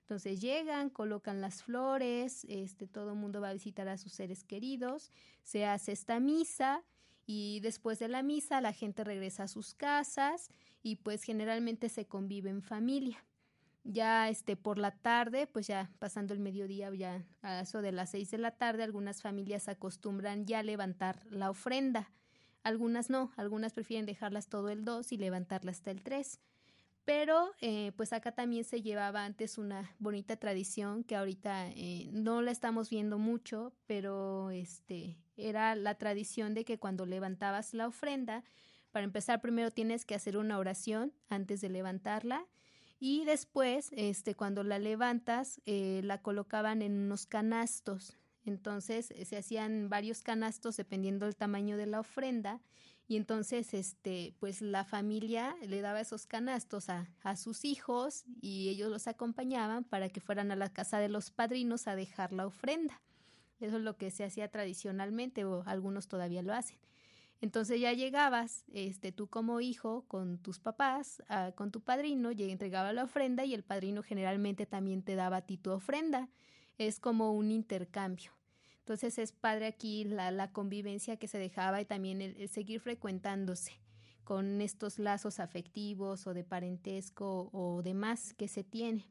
[0.00, 4.42] Entonces llegan, colocan las flores, este todo el mundo va a visitar a sus seres
[4.42, 5.12] queridos,
[5.44, 6.82] se hace esta misa
[7.26, 10.50] y después de la misa la gente regresa a sus casas
[10.82, 13.24] y pues generalmente se convive en familia
[13.84, 18.10] ya este por la tarde, pues ya pasando el mediodía, ya a eso de las
[18.10, 22.10] seis de la tarde, algunas familias acostumbran ya levantar la ofrenda.
[22.62, 26.38] Algunas no, algunas prefieren dejarlas todo el 2 y levantarla hasta el 3.
[27.04, 32.40] Pero eh, pues acá también se llevaba antes una bonita tradición que ahorita eh, no
[32.42, 38.44] la estamos viendo mucho, pero este era la tradición de que cuando levantabas la ofrenda,
[38.92, 42.46] para empezar primero tienes que hacer una oración antes de levantarla
[43.00, 48.16] y después, este, cuando la levantas, eh, la colocaban en unos canastos.
[48.44, 52.60] Entonces eh, se hacían varios canastos dependiendo del tamaño de la ofrenda
[53.08, 58.68] y entonces este pues la familia le daba esos canastos a, a sus hijos y
[58.68, 62.46] ellos los acompañaban para que fueran a la casa de los padrinos a dejar la
[62.46, 63.00] ofrenda.
[63.58, 66.78] Eso es lo que se hacía tradicionalmente o algunos todavía lo hacen.
[67.42, 72.40] Entonces ya llegabas, este, tú como hijo, con tus papás, ah, con tu padrino, y
[72.44, 76.28] entregaba la ofrenda y el padrino generalmente también te daba a ti tu ofrenda.
[76.78, 78.30] Es como un intercambio.
[78.78, 83.72] Entonces es padre aquí la, convivencia que se dejaba y también el seguir frecuentándose
[84.22, 89.04] con estos lazos afectivos o de parentesco o demás que se tiene.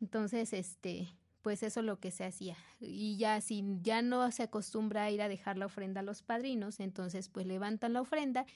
[0.00, 1.08] Entonces, este,
[1.46, 2.56] pues eso es lo que se hacía.
[2.80, 6.24] Y ya si ya no se acostumbra a ir a dejar la ofrenda a los
[6.24, 8.46] padrinos, entonces pues levantan la ofrenda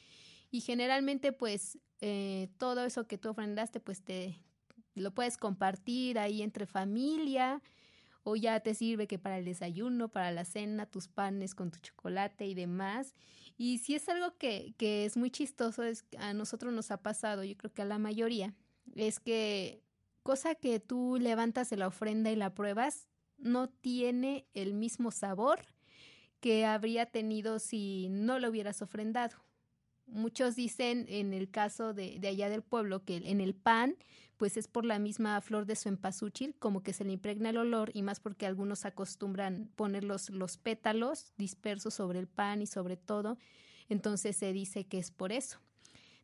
[0.51, 4.41] y generalmente pues eh, todo eso que tú ofrendaste pues te
[4.97, 7.63] lo puedes compartir ahí entre familia
[8.25, 11.79] o ya te sirve que para el desayuno, para la cena, tus panes con tu
[11.79, 13.15] chocolate y demás.
[13.57, 17.45] Y si es algo que, que es muy chistoso, es a nosotros nos ha pasado,
[17.45, 18.53] yo creo que a la mayoría,
[18.97, 19.81] es que
[20.23, 23.09] cosa que tú levantas de la ofrenda y la pruebas,
[23.39, 25.61] no tiene el mismo sabor
[26.41, 29.37] que habría tenido si no lo hubieras ofrendado.
[30.07, 33.97] Muchos dicen en el caso de, de, allá del pueblo que en el pan,
[34.37, 37.59] pues es por la misma flor de su empasúchil, como que se le impregna el
[37.59, 42.67] olor y más porque algunos acostumbran poner los, los pétalos dispersos sobre el pan y
[42.67, 43.39] sobre todo,
[43.89, 45.59] entonces se dice que es por eso.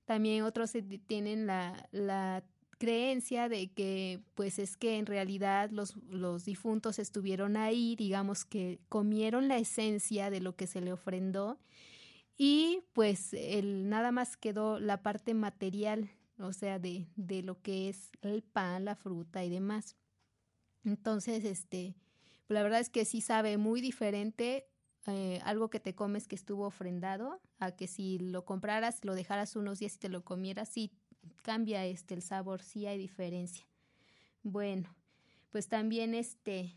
[0.07, 0.73] También otros
[1.07, 2.43] tienen la, la
[2.79, 8.81] creencia de que pues es que en realidad los, los difuntos estuvieron ahí, digamos que
[8.89, 11.59] comieron la esencia de lo que se le ofrendó
[12.37, 17.89] y pues el, nada más quedó la parte material o sea, de, de lo que
[17.89, 19.97] es el pan, la fruta y demás.
[20.85, 21.95] Entonces, este,
[22.49, 24.69] la verdad es que sí sabe muy diferente
[25.07, 29.57] eh, algo que te comes que estuvo ofrendado a que si lo compraras, lo dejaras
[29.57, 30.93] unos días y te lo comieras, sí
[31.43, 33.67] cambia este el sabor, sí hay diferencia.
[34.43, 34.95] Bueno,
[35.51, 36.75] pues también este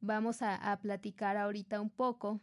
[0.00, 2.40] vamos a, a platicar ahorita un poco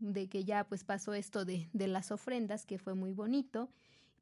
[0.00, 3.70] de que ya pues pasó esto de, las ofrendas, que fue muy bonito,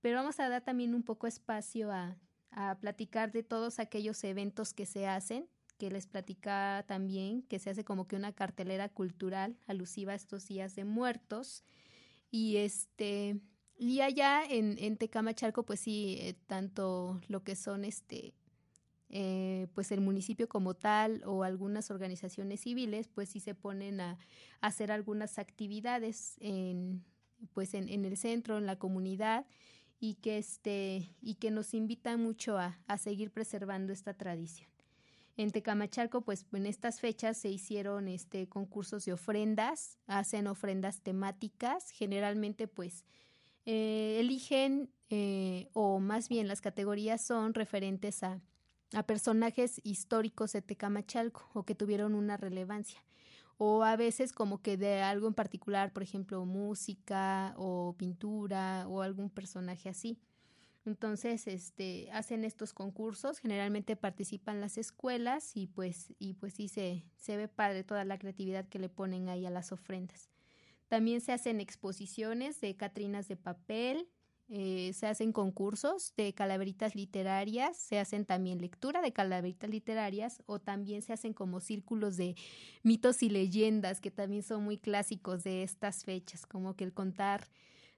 [0.03, 2.19] pero vamos a dar también un poco espacio a,
[2.51, 5.49] a platicar de todos aquellos eventos que se hacen,
[5.79, 10.47] que les platica también, que se hace como que una cartelera cultural alusiva a estos
[10.49, 11.63] días de muertos.
[12.31, 13.41] Y este,
[13.79, 18.35] y allá en, en Tecamachalco, pues sí, eh, tanto lo que son este
[19.11, 24.19] eh, pues el municipio como tal o algunas organizaciones civiles pues sí se ponen a,
[24.61, 27.03] hacer algunas actividades en
[27.55, 29.47] pues en, en, el centro en la comunidad
[29.99, 34.69] y que este y que nos invitan mucho a, a seguir preservando esta tradición.
[35.39, 41.89] En Tecamachalco pues en estas fechas se hicieron este concursos de ofrendas hacen ofrendas temáticas
[41.93, 43.07] generalmente pues
[43.71, 48.41] eh, eligen eh, o más bien las categorías son referentes a
[49.07, 53.05] personajes históricos de Tecamachalco o que tuvieron una relevancia.
[53.59, 59.03] O a veces como que de algo en particular, por ejemplo, música o pintura o
[59.03, 60.19] algún personaje así.
[60.87, 67.05] Entonces, este, hacen estos concursos, generalmente participan las escuelas y pues, y pues sí se,
[67.19, 70.31] se ve padre toda la creatividad que le ponen ahí a las ofrendas.
[70.89, 74.09] También se hacen exposiciones de catrinas de papel,
[74.51, 80.59] eh, se hacen concursos de calaveritas literarias, se hacen también lectura de calaveritas literarias o
[80.59, 82.35] también se hacen como círculos de
[82.83, 87.51] mitos y leyendas que también son muy clásicos de estas fechas, como que el contar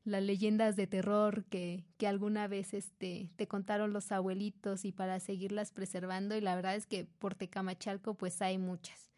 [0.05, 5.21] las leyendas de terror que, que alguna vez este, te contaron los abuelitos y para
[5.21, 9.10] seguirlas preservando y la verdad es que por Tecamachalco pues hay muchas.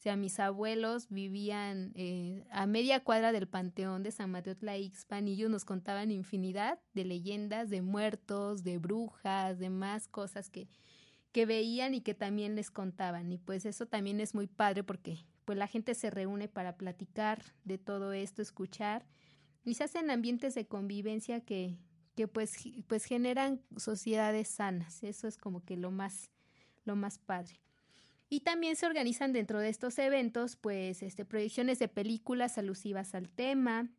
[0.00, 5.28] O sea, mis abuelos vivían eh, a media cuadra del panteón de San Mateo Tlaixpan
[5.28, 10.70] y ellos nos contaban infinidad de leyendas, de muertos, de brujas, de más cosas que,
[11.32, 13.30] que veían y que también les contaban.
[13.30, 17.42] Y pues eso también es muy padre porque pues la gente se reúne para platicar
[17.64, 19.04] de todo esto, escuchar
[19.66, 21.76] y se hacen ambientes de convivencia que,
[22.16, 22.54] que pues,
[22.86, 25.02] pues generan sociedades sanas.
[25.02, 26.30] Eso es como que lo más,
[26.86, 27.60] lo más padre.
[28.32, 33.28] Y también se organizan dentro de estos eventos, pues, este, proyecciones de películas alusivas al
[33.28, 33.90] tema,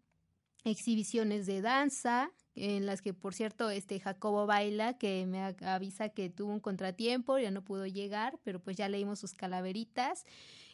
[0.64, 6.30] exhibiciones de danza, en las que, por cierto, este Jacobo Baila, que me avisa que
[6.30, 10.24] tuvo un contratiempo, ya no pudo llegar, pero pues ya leímos sus calaveritas.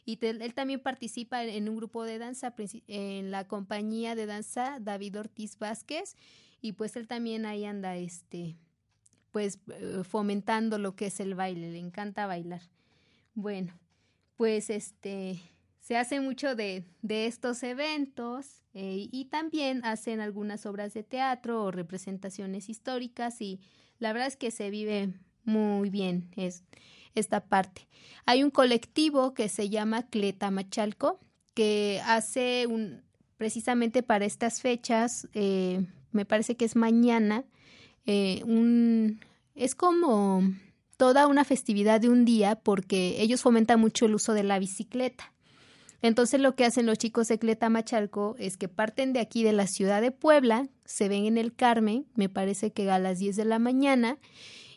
[0.05, 2.53] Y él también participa en un grupo de danza,
[2.87, 6.15] en la compañía de danza David Ortiz Vázquez,
[6.61, 8.55] y pues él también ahí anda, este,
[9.31, 12.61] pues, eh, fomentando lo que es el baile, le encanta bailar.
[13.37, 13.71] Bueno,
[14.35, 15.39] pues este
[15.79, 21.63] se hace mucho de, de estos eventos eh, y también hacen algunas obras de teatro
[21.63, 23.59] o representaciones históricas y
[23.99, 25.13] la verdad es que se vive
[25.43, 26.63] muy bien es,
[27.13, 27.87] esta parte.
[28.25, 31.19] Hay un colectivo que se llama Cleta Machalco
[31.53, 33.03] que hace un
[33.37, 37.45] precisamente para estas fechas, eh, me parece que es mañana,
[38.07, 39.19] eh, un
[39.53, 40.41] es como
[40.97, 45.31] toda una festividad de un día porque ellos fomentan mucho el uso de la bicicleta.
[46.01, 49.53] Entonces lo que hacen los chicos de Cleta Machalco es que parten de aquí de
[49.53, 53.35] la ciudad de Puebla, se ven en el Carmen, me parece que a las 10
[53.35, 54.17] de la mañana,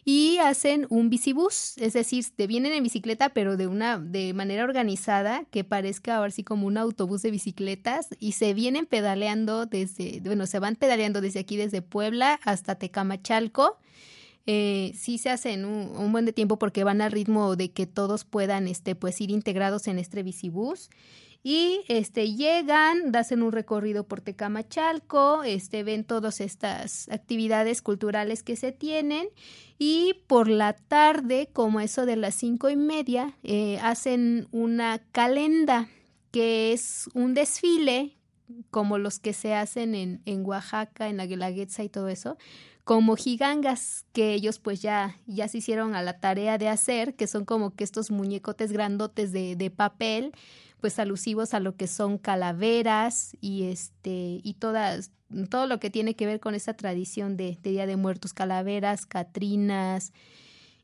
[0.03, 4.65] y hacen un bicibús, es decir, te vienen en bicicleta pero de una de manera
[4.65, 10.21] organizada que parezca ahora sí como un autobús de bicicletas y se vienen pedaleando desde,
[10.25, 13.79] bueno, se van pedaleando desde aquí desde Puebla hasta Tecamachalco
[14.47, 18.25] eh, sí se hacen un, buen de tiempo porque van al ritmo de que todos
[18.25, 20.91] puedan este, pues, ir integrados en este bicibús.
[21.43, 28.57] Y este, llegan, hacen un recorrido por Tecamachalco, este, ven todas estas actividades culturales que
[28.57, 29.29] se tienen
[29.79, 35.89] y por la tarde, como eso de las cinco y media, eh, hacen una calenda
[36.31, 38.19] que es un desfile
[38.71, 42.37] como los que se hacen en, en Oaxaca, en la Guelaguetza y todo eso,
[42.91, 47.29] como gigangas que ellos pues ya, ya se hicieron a la tarea de hacer, que
[47.29, 50.33] son como que estos muñecotes grandotes de, de papel,
[50.81, 55.13] pues alusivos a lo que son calaveras y este y todas
[55.51, 59.07] todo lo que tiene que ver con esa tradición de, de Día de Muertos, calaveras,
[59.07, 60.13] catrinas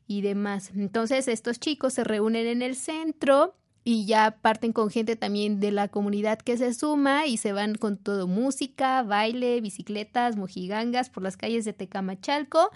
[0.07, 0.71] y demás.
[0.77, 3.57] Entonces estos chicos se reúnen en el centro
[3.87, 7.75] y ya parten con gente también de la comunidad que se suma y se van
[7.75, 12.69] con todo música, baile, bicicletas, mojigangas por las calles de Tecamachalco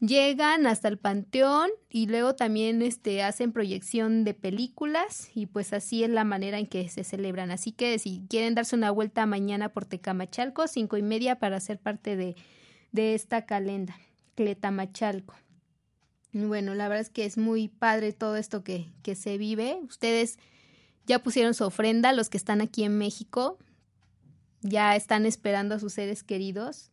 [0.00, 6.02] llegan hasta el panteón y luego también este hacen proyección de películas y pues así
[6.02, 7.52] es la manera en que se celebran.
[7.52, 11.78] Así que si quieren darse una vuelta mañana por Tecamachalco, cinco y media para ser
[11.78, 12.34] parte de,
[12.90, 13.96] de esta calenda,
[14.34, 15.34] Cletamachalco.
[16.32, 19.78] Bueno, la verdad es que es muy padre todo esto que, que se vive.
[19.84, 20.38] Ustedes
[21.06, 23.58] ya pusieron su ofrenda, los que están aquí en México,
[24.60, 26.90] ya están esperando a sus seres queridos.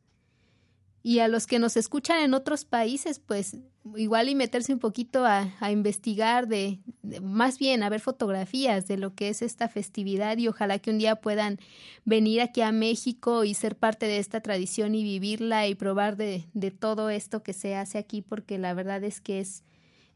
[1.08, 3.58] Y a los que nos escuchan en otros países, pues
[3.96, 8.88] igual y meterse un poquito a, a investigar de, de- más bien a ver fotografías
[8.88, 11.60] de lo que es esta festividad y ojalá que un día puedan
[12.06, 16.46] venir aquí a México y ser parte de esta tradición y vivirla y probar de,
[16.56, 19.64] de todo esto que se hace aquí porque la verdad es que es,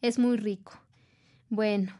[0.01, 0.71] es muy rico.
[1.49, 1.93] Bueno,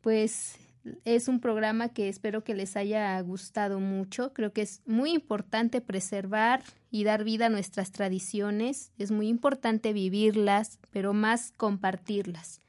[0.00, 0.56] pues
[1.04, 4.32] es un programa que espero que les haya gustado mucho.
[4.32, 8.92] Creo que es muy importante preservar y dar vida a nuestras tradiciones.
[8.98, 12.60] Es muy importante vivirlas, pero más compartirlas.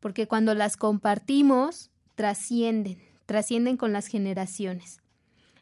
[0.00, 5.00] Porque cuando las compartimos, trascienden, trascienden con las generaciones.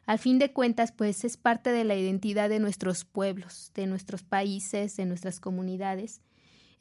[0.07, 4.23] Al fin de cuentas, pues es parte de la identidad de nuestros pueblos, de nuestros
[4.23, 6.21] países, de nuestras comunidades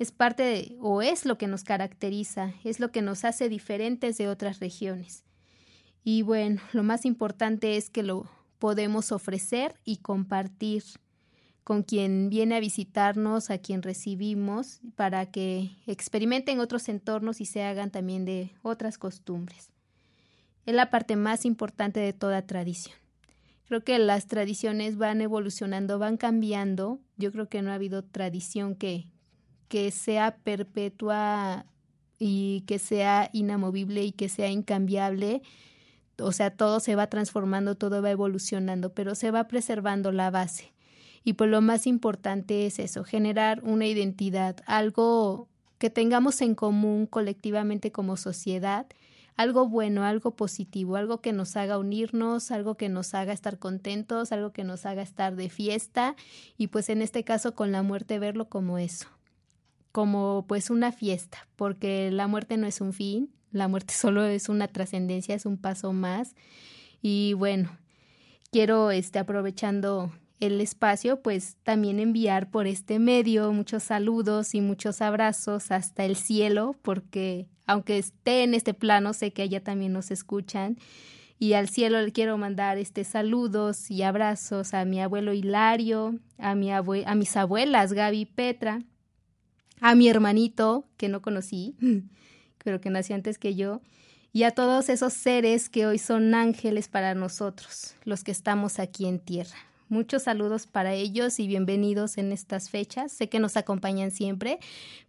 [0.04, 4.28] es parte o es lo que nos caracteriza, es lo que nos hace diferentes de
[4.28, 5.24] otras regiones.
[6.04, 8.30] Y bueno, lo más importante es que lo
[8.60, 10.84] podemos ofrecer y compartir
[11.64, 17.64] con quien viene a visitarnos, a quien recibimos, para que experimenten otros entornos y se
[17.64, 19.72] hagan también de otras costumbres.
[20.66, 22.98] Es la parte más importante de toda tradición.
[23.68, 27.00] Creo que las tradiciones van evolucionando, van cambiando.
[27.16, 29.08] Yo creo que no ha habido tradición que,
[29.68, 31.66] que sea perpetua
[32.20, 35.42] y que sea inamovible y que sea incambiable.
[36.20, 40.74] O sea, todo se va transformando, todo va evolucionando, pero se va preservando la base.
[41.24, 45.48] Y pues lo más importante es eso, generar una identidad, algo
[45.78, 48.88] que tengamos en común colectivamente como sociedad,
[49.36, 54.32] algo bueno, algo positivo, algo que nos haga unirnos, algo que nos haga estar contentos,
[54.32, 56.16] algo que nos haga estar de fiesta
[56.58, 59.08] y pues en este caso con la muerte verlo como eso,
[59.94, 64.50] como pues una fiesta, porque la muerte no es un fin, la muerte solo es
[64.50, 66.36] una trascendencia, es un paso más.
[67.02, 67.78] Y bueno,
[68.52, 75.02] quiero este aprovechando el espacio, pues también enviar por este medio muchos saludos y muchos
[75.02, 80.12] abrazos hasta el cielo, porque aunque esté en este plano, sé que allá también nos
[80.12, 80.78] escuchan.
[81.38, 86.56] Y al cielo le quiero mandar este saludos y abrazos a mi abuelo Hilario, a,
[86.56, 86.82] mi a
[87.16, 88.82] mis abuelas Gaby y Petra,
[89.80, 91.76] a mi hermanito que no conocí,
[92.64, 93.82] pero que nació antes que yo,
[94.32, 99.06] y a todos esos seres que hoy son ángeles para nosotros, los que estamos aquí
[99.06, 99.58] en tierra.
[99.90, 103.12] Muchos saludos para ellos y bienvenidos en estas fechas.
[103.12, 104.58] Sé que nos acompañan siempre,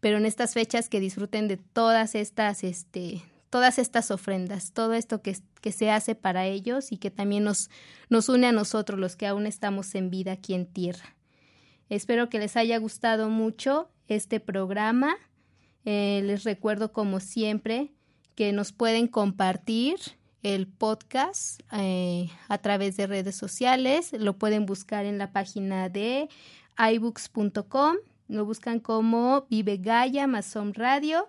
[0.01, 5.23] pero en estas fechas que disfruten de todas estas, este, todas estas ofrendas, todo esto
[5.23, 7.71] que, que se hace para ellos y que también nos,
[8.11, 11.15] nos une a nosotros, los que aún estamos en vida aquí en tierra.
[11.89, 15.15] Espero que les haya gustado mucho este programa.
[15.85, 17.93] Eh, les recuerdo, como siempre,
[18.35, 19.99] que nos pueden compartir
[20.43, 24.13] el podcast eh, a través de redes sociales.
[24.13, 26.29] Lo pueden buscar en la página de
[26.79, 27.97] iBooks.com.
[28.29, 31.29] Lo buscan como Vive Gaia Masom Radio.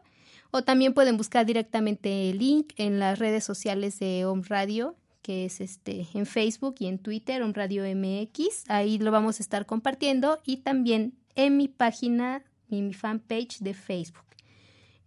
[0.52, 4.96] O también pueden buscar directamente el link en las redes sociales de Om Radio,
[5.26, 8.66] que es este en Facebook y en Twitter, Om Radio MX.
[8.68, 10.40] Ahí lo vamos a estar compartiendo.
[10.46, 14.28] Y también en mi página, en mi fanpage de Facebook.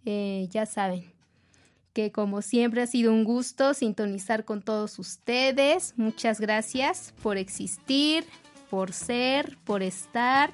[0.05, 1.05] Eh, ya saben
[1.93, 5.95] que como siempre ha sido un gusto sintonizar con todos ustedes.
[5.97, 8.25] Muchas gracias por existir,
[8.71, 10.51] por ser, por estar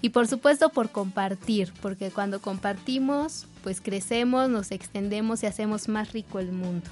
[0.00, 6.14] y por supuesto por compartir, porque cuando compartimos, pues crecemos, nos extendemos y hacemos más
[6.14, 6.88] rico el mundo.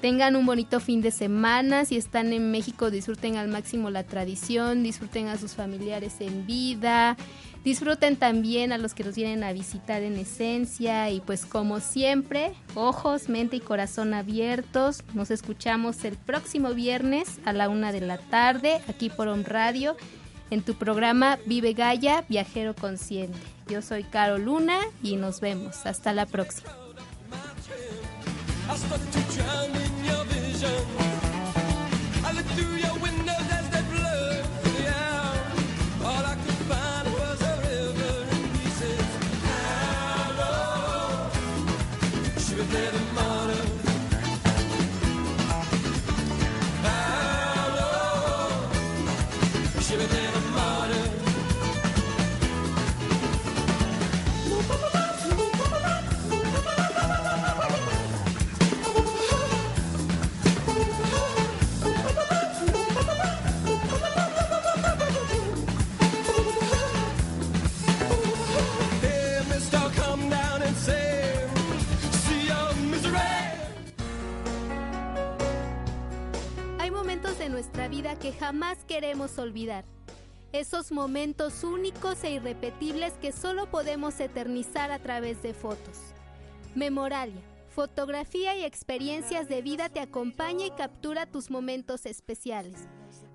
[0.00, 1.84] Tengan un bonito fin de semana.
[1.84, 7.16] Si están en México, disfruten al máximo la tradición, disfruten a sus familiares en vida,
[7.64, 11.10] disfruten también a los que los vienen a visitar en esencia.
[11.10, 15.02] Y pues como siempre, ojos, mente y corazón abiertos.
[15.14, 19.96] Nos escuchamos el próximo viernes a la una de la tarde, aquí por On Radio,
[20.50, 23.38] en tu programa Vive Gaia, Viajero Consciente.
[23.68, 25.86] Yo soy Caro Luna y nos vemos.
[25.86, 26.89] Hasta la próxima.
[28.70, 31.09] I started to drown in your vision.
[79.00, 79.86] Queremos olvidar.
[80.52, 85.96] Esos momentos únicos e irrepetibles que solo podemos eternizar a través de fotos.
[86.74, 87.40] Memoralia.
[87.70, 92.76] Fotografía y experiencias de vida te acompaña y captura tus momentos especiales.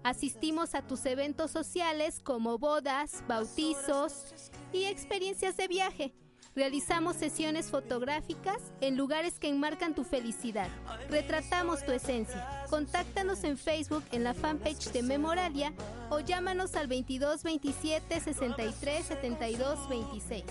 [0.04, 6.14] Asistimos a tus eventos sociales como bodas, bautizos y experiencias de viaje.
[6.56, 10.70] Realizamos sesiones fotográficas en lugares que enmarcan tu felicidad.
[11.10, 12.64] Retratamos tu esencia.
[12.70, 15.74] Contáctanos en Facebook en la fanpage de Memoralia
[16.10, 20.44] o llámanos al 22 27 63 72 26.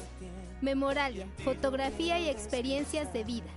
[0.61, 3.51] Memoralia, fotografía y experiencias de vida.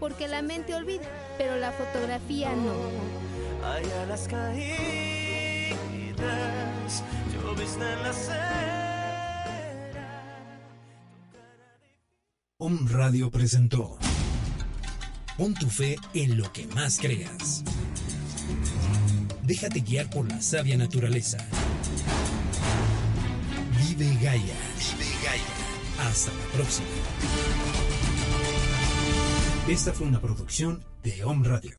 [0.00, 1.04] Porque la mente olvida,
[1.38, 2.74] pero la fotografía no.
[3.68, 4.64] Hay alas caídas,
[7.30, 8.12] en la
[12.56, 13.98] Om Radio presentó
[15.36, 17.64] Pon tu fe en lo que más creas.
[19.42, 21.38] Déjate guiar por la sabia naturaleza.
[23.76, 24.54] Vive Gaia.
[24.78, 26.08] Vive Gaia.
[26.08, 26.86] Hasta la próxima.
[29.66, 31.72] Esta fue una producción de Om Radio.